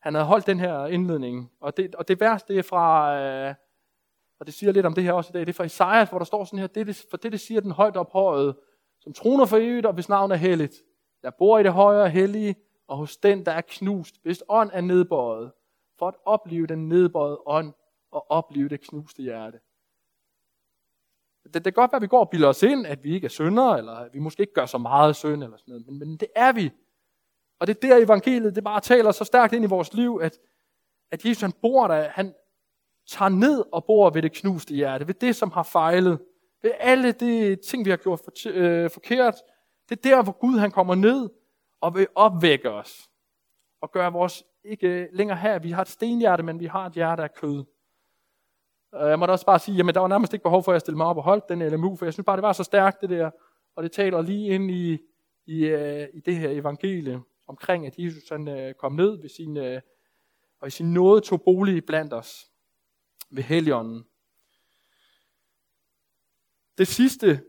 han 0.00 0.14
havde 0.14 0.26
holdt 0.26 0.46
den 0.46 0.60
her 0.60 0.86
indledning. 0.86 1.50
Og 1.60 1.76
det, 1.76 1.94
og 1.94 2.08
det 2.08 2.20
værste, 2.20 2.52
det 2.52 2.58
er 2.58 2.62
fra, 2.62 3.16
øh, 3.20 3.54
og 4.40 4.46
det 4.46 4.54
siger 4.54 4.72
lidt 4.72 4.86
om 4.86 4.94
det 4.94 5.04
her 5.04 5.12
også 5.12 5.30
i 5.30 5.32
dag, 5.32 5.40
det 5.40 5.48
er 5.48 5.56
fra 5.56 5.64
Isaiah, 5.64 6.08
hvor 6.08 6.18
der 6.18 6.24
står 6.24 6.44
sådan 6.44 6.58
her, 6.58 6.66
det, 6.66 6.86
det, 6.86 7.06
for 7.10 7.16
det, 7.16 7.32
det 7.32 7.40
siger 7.40 7.60
den 7.60 7.70
højt 7.70 7.96
ophøjet, 7.96 8.56
som 9.00 9.12
troner 9.12 9.46
for 9.46 9.56
evigt, 9.56 9.86
og 9.86 9.92
hvis 9.92 10.08
navn 10.08 10.30
er 10.30 10.36
helligt. 10.36 10.74
Jeg 11.22 11.32
bor 11.34 11.58
i 11.58 11.62
det 11.62 11.72
højere 11.72 12.10
hellige, 12.10 12.56
og 12.88 12.96
hos 12.96 13.16
den, 13.16 13.46
der 13.46 13.52
er 13.52 13.60
knust, 13.60 14.14
hvis 14.22 14.42
ånd 14.48 14.70
er 14.72 14.80
nedbøjet, 14.80 15.52
for 15.98 16.08
at 16.08 16.14
opleve 16.24 16.66
den 16.66 16.88
nedbøjede 16.88 17.40
ånd, 17.46 17.72
og 18.12 18.30
opleve 18.30 18.68
det 18.68 18.80
knuste 18.80 19.22
hjerte. 19.22 19.60
Det, 21.54 21.64
det 21.64 21.74
kan 21.74 21.82
godt 21.82 21.92
være, 21.92 21.96
at 21.96 22.02
vi 22.02 22.06
går 22.06 22.20
og 22.20 22.30
bilder 22.30 22.48
os 22.48 22.62
ind, 22.62 22.86
at 22.86 23.04
vi 23.04 23.14
ikke 23.14 23.24
er 23.24 23.28
syndere, 23.28 23.78
eller 23.78 23.92
at 23.92 24.14
vi 24.14 24.18
måske 24.18 24.40
ikke 24.40 24.52
gør 24.52 24.66
så 24.66 24.78
meget 24.78 25.16
synd, 25.16 25.44
eller 25.44 25.56
sådan 25.56 25.72
noget, 25.72 25.86
men, 25.86 25.98
men 25.98 26.16
det 26.16 26.28
er 26.36 26.52
vi. 26.52 26.70
Og 27.58 27.66
det 27.66 27.76
er 27.76 27.88
der 27.88 28.04
evangeliet, 28.04 28.56
det 28.56 28.64
bare 28.64 28.80
taler 28.80 29.12
så 29.12 29.24
stærkt 29.24 29.52
ind 29.52 29.64
i 29.64 29.68
vores 29.68 29.94
liv, 29.94 30.20
at, 30.22 30.38
at 31.10 31.24
Jesus 31.24 31.40
han 31.40 31.52
bor 31.52 31.88
der, 31.88 32.08
han 32.08 32.34
tager 33.08 33.28
ned 33.28 33.64
og 33.72 33.84
bor 33.84 34.10
ved 34.10 34.22
det 34.22 34.32
knuste 34.32 34.74
hjerte, 34.74 35.06
ved 35.06 35.14
det, 35.14 35.36
som 35.36 35.50
har 35.50 35.62
fejlet, 35.62 36.18
ved 36.62 36.70
alle 36.78 37.12
de 37.12 37.56
ting, 37.56 37.84
vi 37.84 37.90
har 37.90 37.96
gjort 37.96 38.20
for, 38.24 38.32
øh, 38.46 38.90
forkert. 38.90 39.34
Det 39.88 39.98
er 39.98 40.16
der, 40.16 40.22
hvor 40.22 40.32
Gud 40.32 40.58
han 40.58 40.70
kommer 40.70 40.94
ned 40.94 41.28
og 41.80 41.94
vil 41.94 42.06
opvække 42.14 42.70
os, 42.70 43.10
og 43.80 43.92
gøre 43.92 44.12
vores 44.12 44.44
ikke 44.64 45.08
længere 45.12 45.38
her, 45.38 45.58
vi 45.58 45.70
har 45.70 45.82
et 45.82 45.88
stenhjerte, 45.88 46.42
men 46.42 46.60
vi 46.60 46.66
har 46.66 46.86
et 46.86 46.92
hjerte 46.92 47.22
af 47.22 47.34
kød. 47.34 47.64
Øh, 48.94 49.08
jeg 49.08 49.18
måtte 49.18 49.32
også 49.32 49.46
bare 49.46 49.58
sige, 49.58 49.76
jamen 49.76 49.94
der 49.94 50.00
var 50.00 50.08
nærmest 50.08 50.32
ikke 50.32 50.42
behov 50.42 50.62
for, 50.62 50.72
at 50.72 50.74
jeg 50.74 50.80
stille 50.80 50.96
mig 50.96 51.06
op 51.06 51.16
og 51.16 51.22
holdt 51.22 51.48
den 51.48 51.68
LMU, 51.72 51.96
for 51.96 52.06
jeg 52.06 52.12
synes 52.12 52.24
bare, 52.24 52.36
det 52.36 52.42
var 52.42 52.52
så 52.52 52.64
stærkt 52.64 53.00
det 53.00 53.10
der, 53.10 53.30
og 53.76 53.82
det 53.82 53.92
taler 53.92 54.22
lige 54.22 54.48
ind 54.48 54.70
i, 54.70 54.98
i, 55.46 55.64
øh, 55.64 56.08
i 56.14 56.20
det 56.20 56.36
her 56.36 56.50
evangelie 56.50 57.20
omkring, 57.46 57.86
at 57.86 57.94
Jesus 57.98 58.28
han, 58.28 58.48
øh, 58.48 58.74
kom 58.74 58.92
ned 58.92 59.20
ved 59.20 59.28
sin, 59.28 59.56
øh, 59.56 59.80
og 60.60 60.68
i 60.68 60.70
sin 60.70 60.92
nåde 60.92 61.20
tog 61.20 61.42
bolig 61.42 61.84
blandt 61.84 62.12
os 62.12 62.50
ved 63.30 63.42
Helligånden. 63.42 64.06
Det 66.78 66.88
sidste, 66.88 67.40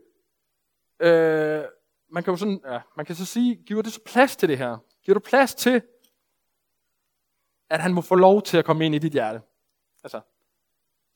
øh, 1.00 1.64
man 2.08 2.22
kan 2.22 2.32
jo 2.32 2.36
sådan, 2.36 2.60
ja, 2.64 2.80
man 2.96 3.06
kan 3.06 3.14
så 3.14 3.26
sige, 3.26 3.54
giver 3.54 3.82
det 3.82 3.92
så 3.92 4.00
plads 4.06 4.36
til 4.36 4.48
det 4.48 4.58
her? 4.58 4.78
Giver 5.04 5.14
du 5.14 5.20
plads 5.20 5.54
til, 5.54 5.82
at 7.70 7.80
han 7.80 7.94
må 7.94 8.00
få 8.00 8.14
lov 8.14 8.42
til 8.42 8.58
at 8.58 8.64
komme 8.64 8.86
ind 8.86 8.94
i 8.94 8.98
dit 8.98 9.12
hjerte? 9.12 9.40
Altså, 10.04 10.20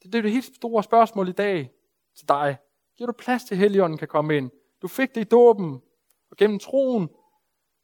det, 0.02 0.12
det 0.12 0.18
er 0.18 0.22
det 0.22 0.32
helt 0.32 0.56
store 0.56 0.82
spørgsmål 0.82 1.28
i 1.28 1.32
dag 1.32 1.72
til 2.14 2.28
dig. 2.28 2.56
Giver 2.96 3.06
du 3.06 3.12
plads 3.12 3.44
til, 3.44 3.54
at 3.54 3.59
Helligånden 3.59 3.98
kan 3.98 4.09
komme 4.09 4.37
ind? 4.37 4.50
Du 4.82 4.88
fik 4.88 5.14
det 5.14 5.20
i 5.20 5.24
dåben, 5.24 5.82
og 6.30 6.37
gennem 6.37 6.59
troen, 6.59 7.11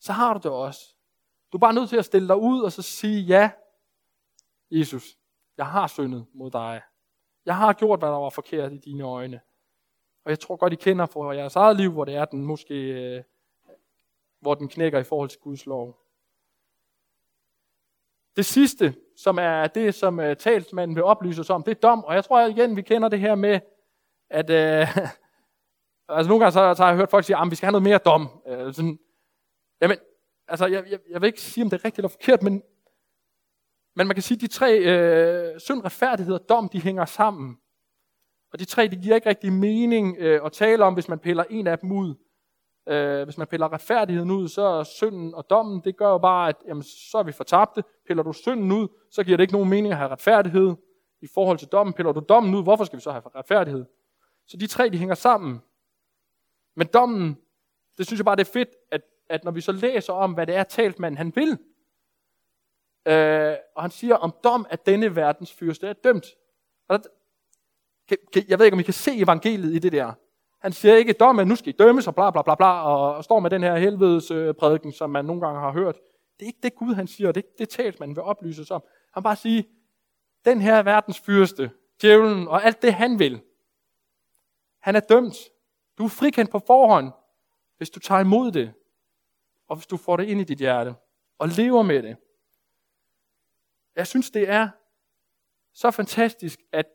så 0.01 0.12
har 0.12 0.35
du 0.35 0.40
det 0.42 0.51
også. 0.51 0.81
Du 1.53 1.57
er 1.57 1.61
bare 1.61 1.75
nødt 1.75 1.88
til 1.88 1.96
at 1.96 2.05
stille 2.05 2.29
dig 2.29 2.37
ud 2.37 2.61
og 2.61 2.72
så 2.72 2.83
sige, 2.83 3.22
ja, 3.22 3.51
Jesus, 4.70 5.18
jeg 5.57 5.66
har 5.66 5.87
syndet 5.87 6.27
mod 6.35 6.51
dig. 6.51 6.83
Jeg 7.46 7.57
har 7.57 7.72
gjort, 7.72 7.98
hvad 7.98 8.09
der 8.09 8.16
var 8.16 8.31
forkert 8.31 8.72
i 8.72 8.79
dine 8.79 9.05
øjne. 9.05 9.40
Og 10.25 10.31
jeg 10.31 10.40
tror 10.40 10.57
godt, 10.57 10.72
I 10.72 10.77
kender 10.77 11.07
fra 11.07 11.35
jeres 11.35 11.57
eget 11.57 11.77
liv, 11.77 11.92
hvor 11.92 12.05
det 12.05 12.14
er, 12.14 12.25
den 12.25 12.44
måske, 12.44 12.75
øh, 12.75 13.22
hvor 14.40 14.55
den 14.55 14.68
knækker 14.68 14.98
i 14.98 15.05
forhold 15.05 15.29
til 15.29 15.40
Guds 15.40 15.66
lov. 15.66 15.98
Det 18.37 18.45
sidste, 18.45 18.95
som 19.16 19.38
er 19.38 19.66
det, 19.66 19.95
som 19.95 20.18
uh, 20.18 20.35
talsmanden 20.38 20.97
vil 20.97 21.05
oplyse 21.05 21.40
os 21.40 21.51
om, 21.51 21.62
det 21.62 21.71
er 21.71 21.81
dom. 21.81 22.05
Og 22.05 22.14
jeg 22.14 22.25
tror 22.25 22.47
igen, 22.47 22.77
vi 22.77 22.83
kender 22.83 23.09
det 23.09 23.21
her 23.21 23.35
med, 23.35 23.61
at 24.31 24.51
uh, 24.51 24.97
altså 26.16 26.29
nogle 26.29 26.45
gange 26.45 26.53
så, 26.53 26.75
så 26.77 26.83
har 26.83 26.90
jeg 26.90 26.97
hørt 26.97 27.11
folk 27.11 27.25
sige, 27.25 27.37
at 27.37 27.51
vi 27.51 27.57
skal 27.57 27.66
have 27.66 27.73
noget 27.73 27.83
mere 27.83 27.99
dom. 27.99 28.29
Uh, 28.47 28.73
sådan, 28.73 28.99
jamen, 29.81 29.97
altså 30.49 30.66
jeg, 30.66 30.85
jeg, 30.90 30.99
jeg 31.11 31.21
vil 31.21 31.27
ikke 31.27 31.40
sige, 31.40 31.64
om 31.64 31.71
det 31.71 31.81
er 31.81 31.85
rigtigt 31.85 31.99
eller 31.99 32.09
forkert, 32.09 32.42
men, 32.42 32.62
men 33.97 34.07
man 34.07 34.16
kan 34.16 34.23
sige, 34.23 34.37
at 34.37 34.40
de 34.40 34.47
tre 34.47 34.79
uh, 34.79 35.61
synd, 35.61 35.85
retfærdighed 35.85 36.35
og 36.35 36.49
dom, 36.49 36.68
de 36.68 36.81
hænger 36.81 37.05
sammen. 37.05 37.57
Og 38.53 38.59
de 38.59 38.64
tre, 38.64 38.88
de 38.88 38.97
giver 38.97 39.14
ikke 39.14 39.29
rigtig 39.29 39.53
mening 39.53 40.18
uh, 40.18 40.47
at 40.47 40.53
tale 40.53 40.85
om, 40.85 40.95
hvis 40.95 41.09
man 41.09 41.18
piller 41.18 41.45
en 41.51 41.66
af 41.66 41.79
dem 41.79 41.92
ud. 41.92 42.14
Øh, 42.87 43.25
hvis 43.25 43.38
man 43.38 43.47
piller 43.47 43.73
retfærdigheden 43.73 44.31
ud, 44.31 44.49
så 44.49 44.62
er 44.62 44.83
synden 44.83 45.35
og 45.35 45.51
dommen, 45.51 45.81
det 45.85 45.97
gør 45.97 46.09
jo 46.09 46.18
bare, 46.18 46.49
at 46.49 46.57
jamen, 46.66 46.83
så 46.83 47.18
er 47.18 47.23
vi 47.23 47.33
fortabte. 47.33 47.85
Piller 48.07 48.23
du 48.23 48.33
synden 48.33 48.73
ud, 48.73 48.88
så 49.11 49.25
giver 49.25 49.37
det 49.37 49.45
ikke 49.45 49.53
nogen 49.53 49.68
mening 49.68 49.92
at 49.92 49.99
have 49.99 50.11
retfærdighed 50.11 50.75
i 51.21 51.27
forhold 51.35 51.59
til 51.59 51.68
dommen. 51.68 51.92
Piller 51.92 52.12
du 52.12 52.21
dommen 52.29 52.55
ud, 52.55 52.62
hvorfor 52.62 52.85
skal 52.85 52.97
vi 52.97 53.03
så 53.03 53.11
have 53.11 53.23
retfærdighed? 53.37 53.85
Så 54.47 54.57
de 54.57 54.66
tre, 54.66 54.88
de 54.88 54.99
hænger 54.99 55.14
sammen. 55.14 55.62
Men 56.75 56.87
dommen, 56.87 57.38
det 57.99 58.07
synes 58.07 58.18
jeg 58.18 58.25
bare, 58.25 58.37
det 58.37 58.49
er 58.49 58.53
fedt, 58.53 58.68
at, 58.90 59.03
at 59.29 59.45
når 59.45 59.51
vi 59.51 59.61
så 59.61 59.73
læser 59.73 60.12
om, 60.12 60.33
hvad 60.33 60.47
det 60.47 60.55
er, 60.55 60.62
talt 60.62 61.05
han 61.05 61.33
vil, 61.37 61.59
øh, 63.07 63.57
og 63.77 63.83
han 63.83 63.90
siger 63.90 64.16
om 64.16 64.35
dom, 64.45 64.66
at 64.71 64.87
denne 64.87 65.16
verdens 65.16 65.53
fyrste 65.53 65.88
er 65.88 65.92
dømt. 65.92 66.27
Og 66.88 66.99
der, 66.99 67.07
jeg 68.49 68.59
ved 68.59 68.66
ikke, 68.66 68.75
om 68.75 68.81
I 68.81 68.83
kan 68.83 68.95
se 68.95 69.16
evangeliet 69.16 69.75
i 69.75 69.79
det 69.79 69.92
der. 69.92 70.12
Han 70.62 70.72
siger 70.72 70.96
ikke, 70.96 71.14
at 71.20 71.46
nu 71.46 71.57
skal 71.57 71.68
I 71.68 71.77
dømmes 71.77 72.07
og 72.07 72.14
bla 72.14 72.31
bla 72.31 72.42
bla 72.42 72.55
bla, 72.55 72.83
og 72.83 73.25
står 73.25 73.40
med 73.40 73.51
den 73.51 73.62
her 73.62 73.77
helvedes 73.77 74.31
øh, 74.31 74.55
prædiken, 74.55 74.92
som 74.92 75.11
man 75.11 75.25
nogle 75.25 75.40
gange 75.40 75.61
har 75.61 75.72
hørt. 75.72 75.94
Det 76.38 76.42
er 76.42 76.46
ikke 76.46 76.59
det 76.62 76.75
Gud, 76.75 76.94
han 76.94 77.07
siger, 77.07 77.33
det 77.33 77.44
er 77.44 77.48
det 77.59 77.68
talt, 77.68 78.01
man 78.01 78.09
vil 78.09 78.22
oplyse 78.22 78.75
om. 78.75 78.83
Han 79.14 79.22
bare 79.22 79.37
sige, 79.37 79.68
den 80.44 80.61
her 80.61 80.83
verdens 80.83 81.20
fyrste, 81.20 81.70
djævlen 82.03 82.48
og 82.48 82.64
alt 82.64 82.83
det, 82.83 82.94
han 82.94 83.18
vil, 83.18 83.40
han 84.79 84.96
er 84.96 85.01
dømt. 85.01 85.37
Du 85.98 86.05
er 86.05 86.09
frikendt 86.09 86.51
på 86.51 86.59
forhånd, 86.59 87.12
hvis 87.77 87.90
du 87.90 88.01
tager 88.01 88.20
imod 88.20 88.53
det, 88.53 88.72
og 89.68 89.77
hvis 89.77 89.87
du 89.87 89.96
får 89.96 90.16
det 90.16 90.25
ind 90.25 90.40
i 90.40 90.44
dit 90.44 90.59
hjerte, 90.59 90.94
og 91.38 91.48
lever 91.48 91.83
med 91.83 92.03
det. 92.03 92.16
Jeg 93.96 94.07
synes, 94.07 94.31
det 94.31 94.48
er 94.48 94.68
så 95.72 95.90
fantastisk, 95.90 96.61
at, 96.72 96.87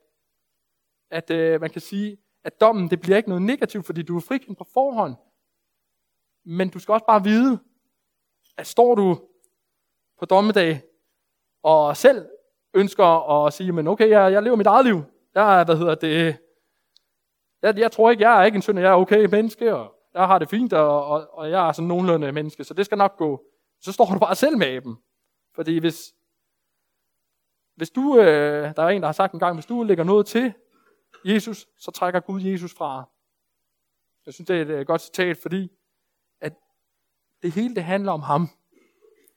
at 1.09 1.31
øh, 1.31 1.61
man 1.61 1.69
kan 1.69 1.81
sige, 1.81 2.17
at 2.43 2.61
dommen 2.61 2.89
det 2.89 3.01
bliver 3.01 3.17
ikke 3.17 3.29
noget 3.29 3.43
negativt, 3.43 3.85
fordi 3.85 4.01
du 4.01 4.17
er 4.17 4.21
frikendt 4.21 4.57
på 4.57 4.67
forhånd. 4.73 5.15
Men 6.45 6.69
du 6.69 6.79
skal 6.79 6.91
også 6.91 7.05
bare 7.05 7.23
vide, 7.23 7.59
at 8.57 8.67
står 8.67 8.95
du 8.95 9.19
på 10.19 10.25
dommedag, 10.25 10.81
og 11.63 11.97
selv 11.97 12.25
ønsker 12.73 13.45
at 13.45 13.53
sige, 13.53 13.71
men 13.71 13.87
okay, 13.87 14.09
jeg, 14.09 14.31
jeg 14.31 14.43
lever 14.43 14.55
mit 14.55 14.67
eget 14.67 14.85
liv. 14.85 15.03
Jeg, 15.35 15.63
hvad 15.63 15.77
hedder 15.77 15.95
det, 15.95 16.37
jeg, 17.61 17.77
jeg 17.77 17.91
tror 17.91 18.11
ikke, 18.11 18.23
jeg 18.23 18.41
er 18.41 18.45
ikke 18.45 18.55
en 18.55 18.61
synd, 18.61 18.79
jeg 18.79 18.91
er 18.91 18.95
okay 18.95 19.25
menneske, 19.25 19.75
og 19.75 19.95
jeg 20.13 20.27
har 20.27 20.39
det 20.39 20.49
fint, 20.49 20.73
og, 20.73 21.05
og, 21.05 21.27
og 21.31 21.51
jeg 21.51 21.67
er 21.67 21.71
sådan 21.71 21.87
nogenlunde 21.87 22.31
menneske, 22.31 22.63
så 22.63 22.73
det 22.73 22.85
skal 22.85 22.97
nok 22.97 23.17
gå. 23.17 23.43
Så 23.81 23.91
står 23.91 24.05
du 24.05 24.19
bare 24.19 24.35
selv 24.35 24.57
med 24.57 24.81
dem. 24.81 24.95
Fordi 25.55 25.77
hvis, 25.77 26.13
hvis 27.75 27.89
du, 27.89 28.19
øh, 28.19 28.75
der 28.75 28.83
er 28.83 28.87
en, 28.87 29.01
der 29.01 29.07
har 29.07 29.13
sagt 29.13 29.33
en 29.33 29.39
gang, 29.39 29.55
hvis 29.55 29.65
du 29.65 29.83
lægger 29.83 30.03
noget 30.03 30.25
til 30.25 30.53
Jesus, 31.25 31.67
så 31.77 31.91
trækker 31.91 32.19
Gud 32.19 32.41
Jesus 32.41 32.73
fra. 32.73 33.03
Jeg 34.25 34.33
synes, 34.33 34.47
det 34.47 34.57
er 34.57 34.61
et 34.61 34.67
øh, 34.67 34.85
godt 34.85 35.01
citat, 35.01 35.37
fordi 35.37 35.71
at 36.41 36.53
det 37.41 37.51
hele 37.51 37.75
det 37.75 37.83
handler 37.83 38.11
om 38.11 38.21
ham, 38.21 38.49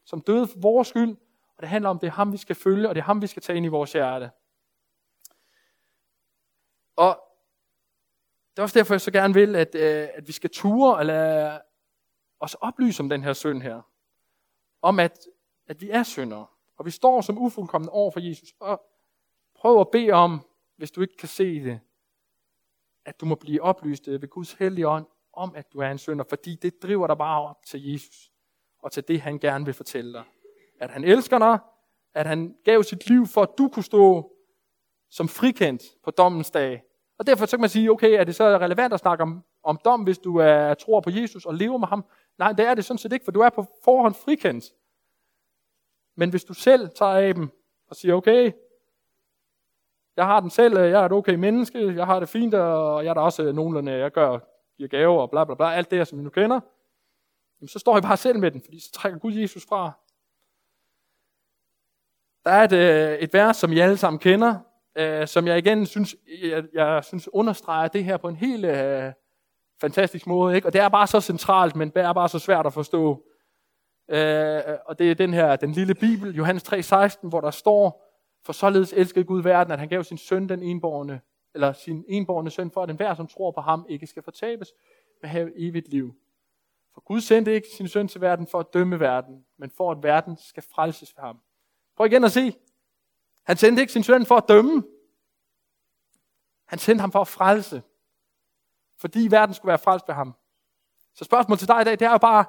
som 0.04 0.20
døde 0.20 0.46
for 0.46 0.58
vores 0.58 0.88
skyld, 0.88 1.16
og 1.56 1.62
det 1.62 1.68
handler 1.68 1.90
om, 1.90 1.98
det 1.98 2.06
er 2.06 2.10
ham, 2.10 2.32
vi 2.32 2.36
skal 2.36 2.56
følge, 2.56 2.88
og 2.88 2.94
det 2.94 3.00
er 3.00 3.04
ham, 3.04 3.22
vi 3.22 3.26
skal 3.26 3.42
tage 3.42 3.56
ind 3.56 3.66
i 3.66 3.68
vores 3.68 3.92
hjerte. 3.92 4.30
Og 6.96 7.20
det 8.50 8.58
er 8.58 8.62
også 8.62 8.78
derfor, 8.78 8.94
jeg 8.94 9.00
så 9.00 9.10
gerne 9.10 9.34
vil, 9.34 9.56
at, 9.56 9.74
øh, 9.74 10.08
at 10.14 10.28
vi 10.28 10.32
skal 10.32 10.50
ture 10.50 10.96
og 10.96 11.06
lade 11.06 11.60
os 12.40 12.54
oplyse 12.54 13.02
om 13.02 13.08
den 13.08 13.22
her 13.22 13.32
synd 13.32 13.62
her. 13.62 13.82
Om 14.82 14.98
at, 14.98 15.18
at 15.66 15.80
vi 15.80 15.90
er 15.90 16.02
syndere. 16.02 16.46
Og 16.76 16.86
vi 16.86 16.90
står 16.90 17.20
som 17.20 17.38
ufuldkommende 17.38 17.92
over 17.92 18.10
for 18.10 18.20
Jesus. 18.20 18.54
Og 18.60 18.82
prøv 19.54 19.80
at 19.80 19.90
bede 19.90 20.10
om, 20.10 20.46
hvis 20.80 20.90
du 20.90 21.00
ikke 21.00 21.16
kan 21.16 21.28
se 21.28 21.64
det, 21.64 21.80
at 23.04 23.20
du 23.20 23.26
må 23.26 23.34
blive 23.34 23.62
oplyst 23.62 24.08
ved 24.08 24.28
Guds 24.28 24.52
hellige 24.52 24.88
ånd 24.88 25.06
om, 25.32 25.52
at 25.54 25.72
du 25.72 25.78
er 25.78 25.90
en 25.90 25.98
synder, 25.98 26.24
fordi 26.28 26.54
det 26.54 26.82
driver 26.82 27.06
dig 27.06 27.18
bare 27.18 27.48
op 27.48 27.66
til 27.66 27.92
Jesus 27.92 28.32
og 28.78 28.92
til 28.92 29.08
det, 29.08 29.20
han 29.20 29.38
gerne 29.38 29.64
vil 29.64 29.74
fortælle 29.74 30.12
dig. 30.12 30.24
At 30.80 30.90
han 30.90 31.04
elsker 31.04 31.38
dig, 31.38 31.58
at 32.14 32.26
han 32.26 32.56
gav 32.64 32.82
sit 32.82 33.08
liv 33.08 33.26
for, 33.26 33.42
at 33.42 33.48
du 33.58 33.68
kunne 33.68 33.82
stå 33.82 34.32
som 35.10 35.28
frikendt 35.28 35.82
på 36.04 36.10
dommens 36.10 36.50
dag. 36.50 36.82
Og 37.18 37.26
derfor 37.26 37.46
så 37.46 37.56
kan 37.56 37.60
man 37.60 37.70
sige, 37.70 37.90
okay, 37.90 38.10
er 38.20 38.24
det 38.24 38.34
så 38.34 38.58
relevant 38.58 38.94
at 38.94 39.00
snakke 39.00 39.22
om, 39.22 39.44
om 39.62 39.78
dom, 39.84 40.02
hvis 40.02 40.18
du 40.18 40.36
er, 40.36 40.74
tror 40.74 41.00
på 41.00 41.10
Jesus 41.10 41.46
og 41.46 41.54
lever 41.54 41.78
med 41.78 41.88
ham? 41.88 42.04
Nej, 42.38 42.52
det 42.52 42.66
er 42.66 42.74
det 42.74 42.84
sådan 42.84 42.98
set 42.98 43.12
ikke, 43.12 43.24
for 43.24 43.32
du 43.32 43.40
er 43.40 43.50
på 43.50 43.66
forhånd 43.84 44.14
frikendt. 44.14 44.64
Men 46.14 46.30
hvis 46.30 46.44
du 46.44 46.54
selv 46.54 46.88
tager 46.88 47.12
af 47.12 47.34
dem 47.34 47.48
og 47.88 47.96
siger, 47.96 48.14
okay, 48.14 48.52
jeg 50.20 50.26
har 50.26 50.40
den 50.40 50.50
selv, 50.50 50.76
øh, 50.76 50.90
jeg 50.90 51.00
er 51.00 51.06
et 51.06 51.12
okay 51.12 51.34
menneske, 51.34 51.94
jeg 51.96 52.06
har 52.06 52.20
det 52.20 52.28
fint, 52.28 52.54
og 52.54 53.04
jeg 53.04 53.10
er 53.10 53.14
da 53.14 53.20
også 53.20 53.42
øh, 53.42 53.54
nogenlunde, 53.54 53.92
jeg 53.92 54.10
gør, 54.10 54.38
giver 54.76 54.88
gaver 54.88 55.22
og 55.22 55.30
bla 55.30 55.44
bla 55.44 55.54
bla, 55.54 55.72
alt 55.72 55.90
det 55.90 55.98
her, 55.98 56.04
som 56.04 56.20
I 56.20 56.22
nu 56.22 56.30
kender. 56.30 56.60
Jamen, 57.60 57.68
så 57.68 57.78
står 57.78 57.96
jeg 57.96 58.02
bare 58.02 58.16
selv 58.16 58.38
med 58.38 58.50
den, 58.50 58.62
fordi 58.64 58.80
så 58.80 58.92
trækker 58.92 59.18
Gud 59.18 59.32
Jesus 59.32 59.66
fra. 59.68 59.92
Der 62.44 62.50
er 62.50 62.64
et, 62.64 62.72
øh, 62.72 63.18
et 63.18 63.34
vers, 63.34 63.56
som 63.56 63.72
I 63.72 63.78
alle 63.78 63.96
sammen 63.96 64.18
kender, 64.18 64.54
øh, 64.98 65.26
som 65.26 65.46
jeg 65.46 65.58
igen 65.58 65.86
synes, 65.86 66.16
jeg, 66.42 66.64
jeg 66.74 67.04
synes 67.04 67.28
understreger 67.32 67.88
det 67.88 68.04
her 68.04 68.16
på 68.16 68.28
en 68.28 68.36
helt 68.36 68.64
øh, 68.64 69.12
fantastisk 69.80 70.26
måde. 70.26 70.56
Ikke? 70.56 70.68
Og 70.68 70.72
det 70.72 70.80
er 70.80 70.88
bare 70.88 71.06
så 71.06 71.20
centralt, 71.20 71.76
men 71.76 71.88
det 71.88 72.02
er 72.02 72.12
bare 72.12 72.28
så 72.28 72.38
svært 72.38 72.66
at 72.66 72.72
forstå. 72.72 73.24
Øh, 74.08 74.62
og 74.86 74.98
det 74.98 75.10
er 75.10 75.14
den 75.14 75.34
her, 75.34 75.56
den 75.56 75.72
lille 75.72 75.94
bibel, 75.94 76.36
Johannes 76.36 76.72
3,16, 76.72 77.28
hvor 77.28 77.40
der 77.40 77.50
står, 77.50 78.09
for 78.42 78.52
således 78.52 78.92
elskede 78.92 79.24
Gud 79.24 79.42
verden, 79.42 79.72
at 79.72 79.78
han 79.78 79.88
gav 79.88 80.04
sin 80.04 80.18
søn 80.18 80.48
den 80.48 80.62
enborgne, 80.62 81.20
eller 81.54 81.72
sin 81.72 82.04
enborgne 82.08 82.50
søn, 82.50 82.70
for 82.70 82.82
at 82.82 82.90
enhver, 82.90 83.14
som 83.14 83.26
tror 83.26 83.50
på 83.50 83.60
ham, 83.60 83.86
ikke 83.88 84.06
skal 84.06 84.22
fortabes, 84.22 84.72
men 85.22 85.30
have 85.30 85.52
evigt 85.56 85.88
liv. 85.88 86.14
For 86.94 87.00
Gud 87.00 87.20
sendte 87.20 87.54
ikke 87.54 87.68
sin 87.68 87.88
søn 87.88 88.08
til 88.08 88.20
verden 88.20 88.46
for 88.46 88.60
at 88.60 88.66
dømme 88.74 89.00
verden, 89.00 89.46
men 89.56 89.70
for 89.70 89.90
at 89.90 90.02
verden 90.02 90.36
skal 90.36 90.62
frelses 90.62 91.16
ved 91.16 91.22
ham. 91.22 91.40
Prøv 91.96 92.06
igen 92.06 92.24
at 92.24 92.32
se. 92.32 92.56
Han 93.42 93.56
sendte 93.56 93.80
ikke 93.80 93.92
sin 93.92 94.02
søn 94.02 94.26
for 94.26 94.36
at 94.36 94.44
dømme. 94.48 94.84
Han 96.64 96.78
sendte 96.78 97.00
ham 97.00 97.12
for 97.12 97.20
at 97.20 97.28
frelse. 97.28 97.82
Fordi 98.96 99.28
verden 99.30 99.54
skulle 99.54 99.68
være 99.68 99.78
frelst 99.78 100.08
ved 100.08 100.14
ham. 100.14 100.34
Så 101.14 101.24
spørgsmålet 101.24 101.58
til 101.58 101.68
dig 101.68 101.80
i 101.80 101.84
dag, 101.84 101.92
det 101.92 102.02
er 102.02 102.10
jo 102.10 102.18
bare, 102.18 102.44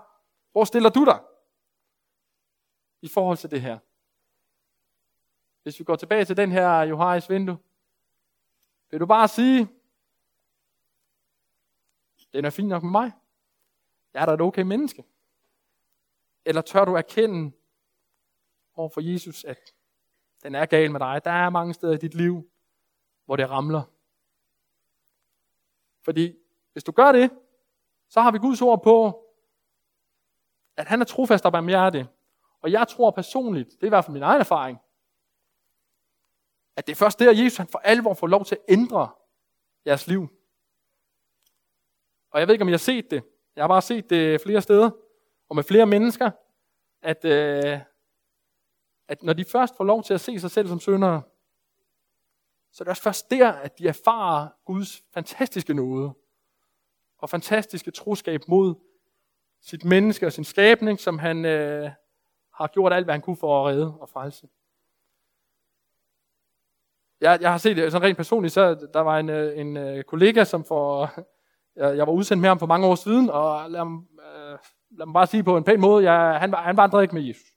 hvor 0.51 0.63
stiller 0.63 0.89
du 0.89 1.05
dig? 1.05 1.19
I 3.01 3.07
forhold 3.07 3.37
til 3.37 3.51
det 3.51 3.61
her. 3.61 3.79
Hvis 5.63 5.79
vi 5.79 5.83
går 5.83 5.95
tilbage 5.95 6.25
til 6.25 6.37
den 6.37 6.51
her 6.51 6.81
Johannes 6.81 7.29
vindue, 7.29 7.57
vil 8.91 8.99
du 8.99 9.05
bare 9.05 9.27
sige, 9.27 9.67
den 12.33 12.45
er 12.45 12.49
fin 12.49 12.67
nok 12.67 12.83
med 12.83 12.91
mig. 12.91 13.11
Jeg 14.13 14.21
er 14.21 14.25
da 14.25 14.33
et 14.33 14.41
okay 14.41 14.61
menneske. 14.61 15.03
Eller 16.45 16.61
tør 16.61 16.85
du 16.85 16.93
erkende 16.93 17.51
over 18.73 18.89
for 18.89 19.01
Jesus, 19.01 19.43
at 19.43 19.59
den 20.43 20.55
er 20.55 20.65
gal 20.65 20.91
med 20.91 20.99
dig. 20.99 21.21
Der 21.23 21.31
er 21.31 21.49
mange 21.49 21.73
steder 21.73 21.93
i 21.93 21.97
dit 21.97 22.13
liv, 22.13 22.49
hvor 23.25 23.35
det 23.35 23.49
ramler. 23.49 23.83
Fordi 26.01 26.37
hvis 26.71 26.83
du 26.83 26.91
gør 26.91 27.11
det, 27.11 27.31
så 28.09 28.21
har 28.21 28.31
vi 28.31 28.37
Guds 28.37 28.61
ord 28.61 28.83
på, 28.83 29.27
at 30.77 30.87
han 30.87 31.01
er 31.01 31.05
trofast 31.05 31.45
og 31.45 31.51
barmhjertig. 31.51 32.07
Og 32.61 32.71
jeg 32.71 32.87
tror 32.87 33.11
personligt, 33.11 33.69
det 33.71 33.83
er 33.83 33.85
i 33.85 33.89
hvert 33.89 34.05
fald 34.05 34.13
min 34.13 34.23
egen 34.23 34.39
erfaring, 34.39 34.79
at 36.75 36.87
det 36.87 36.91
er 36.91 36.95
først 36.95 37.19
der, 37.19 37.31
Jesus 37.31 37.57
han 37.57 37.67
for 37.67 37.79
alvor 37.79 38.13
får 38.13 38.27
lov 38.27 38.45
til 38.45 38.55
at 38.55 38.61
ændre 38.73 39.09
jeres 39.85 40.07
liv. 40.07 40.27
Og 42.31 42.39
jeg 42.39 42.47
ved 42.47 42.55
ikke, 42.55 42.61
om 42.61 42.69
jeg 42.69 42.73
har 42.73 42.77
set 42.77 43.11
det. 43.11 43.23
Jeg 43.55 43.63
har 43.63 43.67
bare 43.67 43.81
set 43.81 44.09
det 44.09 44.41
flere 44.41 44.61
steder, 44.61 44.89
og 45.49 45.55
med 45.55 45.63
flere 45.63 45.85
mennesker, 45.85 46.31
at, 47.01 47.25
øh, 47.25 47.79
at 49.07 49.23
når 49.23 49.33
de 49.33 49.45
først 49.45 49.77
får 49.77 49.83
lov 49.83 50.03
til 50.03 50.13
at 50.13 50.21
se 50.21 50.39
sig 50.39 50.51
selv 50.51 50.67
som 50.67 50.79
syndere, 50.79 51.21
så 52.71 52.83
er 52.83 52.85
det 52.85 52.89
også 52.89 53.03
først 53.03 53.31
der, 53.31 53.51
at 53.51 53.79
de 53.79 53.87
erfarer 53.87 54.47
Guds 54.65 55.03
fantastiske 55.13 55.73
nåde 55.73 56.13
og 57.17 57.29
fantastiske 57.29 57.91
troskab 57.91 58.41
mod 58.47 58.75
sit 59.61 59.85
menneske 59.85 60.25
og 60.25 60.33
sin 60.33 60.43
skabning, 60.43 60.99
som 60.99 61.19
han 61.19 61.45
øh, 61.45 61.91
har 62.53 62.67
gjort 62.67 62.93
alt, 62.93 63.05
hvad 63.05 63.13
han 63.13 63.21
kunne 63.21 63.37
for 63.37 63.61
at 63.61 63.71
redde 63.71 63.99
og 63.99 64.09
frelse. 64.09 64.47
Jeg, 67.21 67.37
jeg 67.41 67.51
har 67.51 67.57
set 67.57 67.77
det 67.77 67.91
sådan 67.91 68.07
rent 68.07 68.17
personligt, 68.17 68.53
så 68.53 68.87
der 68.93 68.99
var 68.99 69.19
en, 69.19 69.29
øh, 69.29 69.59
en 69.59 69.77
øh, 69.77 70.03
kollega, 70.03 70.43
som 70.43 70.63
for, 70.63 71.11
jeg, 71.79 71.97
jeg 71.97 72.07
var 72.07 72.13
udsendt 72.13 72.41
med 72.41 72.49
ham 72.49 72.59
for 72.59 72.65
mange 72.65 72.87
år 72.87 72.95
siden, 72.95 73.29
og 73.29 73.69
lad, 73.69 73.81
øh, 73.81 74.57
lad 74.97 75.05
mig 75.05 75.13
bare 75.13 75.27
sige 75.27 75.43
på 75.43 75.57
en 75.57 75.63
pæn 75.63 75.81
måde, 75.81 76.11
jeg, 76.11 76.39
han, 76.39 76.53
han 76.53 76.77
vandrede 76.77 77.03
ikke 77.03 77.15
med 77.15 77.23
Jesus. 77.23 77.47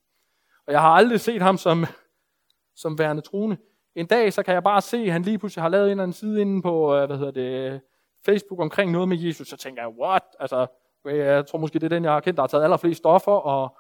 Og 0.67 0.73
jeg 0.73 0.81
har 0.81 0.89
aldrig 0.89 1.21
set 1.21 1.43
ham 1.43 1.57
som, 1.57 1.85
som 2.83 2.99
værende 2.99 3.23
troende. 3.23 3.57
En 3.95 4.07
dag, 4.07 4.33
så 4.33 4.43
kan 4.43 4.55
jeg 4.55 4.63
bare 4.63 4.81
se, 4.81 4.97
at 4.97 5.13
han 5.13 5.23
lige 5.23 5.39
pludselig 5.39 5.63
har 5.63 5.69
lavet 5.69 5.85
en 5.85 5.91
eller 5.91 6.03
anden 6.03 6.13
side 6.13 6.41
inde 6.41 6.63
på, 6.63 7.07
hvad 7.07 7.19
hedder 7.19 7.31
det, 7.31 7.81
Facebook 8.27 8.61
omkring 8.61 8.93
noget 8.93 9.09
med 9.09 9.19
Jesus. 9.19 9.49
Så 9.49 9.57
tænker 9.57 9.83
jeg, 9.83 9.91
what? 10.01 10.23
Altså, 10.41 10.67
jeg 11.05 11.47
tror 11.47 11.59
måske, 11.59 11.79
det 11.79 11.85
er 11.85 11.97
den, 11.97 12.05
jeg 12.05 12.13
har 12.13 12.21
kendt, 12.21 12.37
der 12.37 12.43
har 12.43 12.49
taget 12.49 12.65
allerflest 12.65 12.99
stoffer, 12.99 13.33
og 13.33 13.77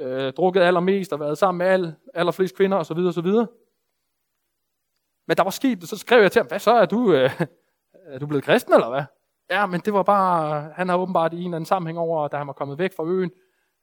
øh, 0.00 0.32
drukket 0.32 0.60
allermest, 0.60 1.12
og 1.12 1.20
været 1.20 1.38
sammen 1.38 1.58
med 1.58 1.66
al, 1.66 1.94
allerflest 2.14 2.56
kvinder, 2.56 2.76
osv. 2.76 2.98
osv. 2.98 3.26
Men 5.28 5.36
der 5.36 5.42
var 5.42 5.50
sket, 5.50 5.88
så 5.88 5.96
skrev 5.96 6.22
jeg 6.22 6.32
til 6.32 6.40
ham, 6.40 6.46
hvad 6.46 6.58
så, 6.58 6.74
er 6.74 6.86
du, 6.86 7.12
øh, 7.12 7.40
er 8.12 8.18
du 8.18 8.26
blevet 8.26 8.44
kristen, 8.44 8.74
eller 8.74 8.88
hvad? 8.88 9.02
Ja, 9.50 9.66
men 9.66 9.80
det 9.80 9.92
var 9.92 10.02
bare, 10.02 10.70
han 10.74 10.88
har 10.88 10.96
åbenbart 10.96 11.32
i 11.32 11.36
en 11.36 11.42
eller 11.42 11.56
anden 11.56 11.66
sammenhæng 11.66 11.98
over, 11.98 12.28
da 12.28 12.36
han 12.36 12.46
var 12.46 12.52
kommet 12.52 12.78
væk 12.78 12.96
fra 12.96 13.04
øen 13.04 13.30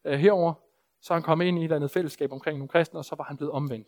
øh, 0.05 0.19
herover, 0.19 0.53
så 1.01 1.13
han 1.13 1.23
kom 1.23 1.41
ind 1.41 1.57
i 1.57 1.61
et 1.61 1.63
eller 1.63 1.75
andet 1.75 1.91
fællesskab 1.91 2.31
omkring 2.31 2.57
nogle 2.57 2.69
kristne, 2.69 2.99
og 2.99 3.05
så 3.05 3.15
var 3.15 3.23
han 3.23 3.37
blevet 3.37 3.51
omvendt. 3.51 3.87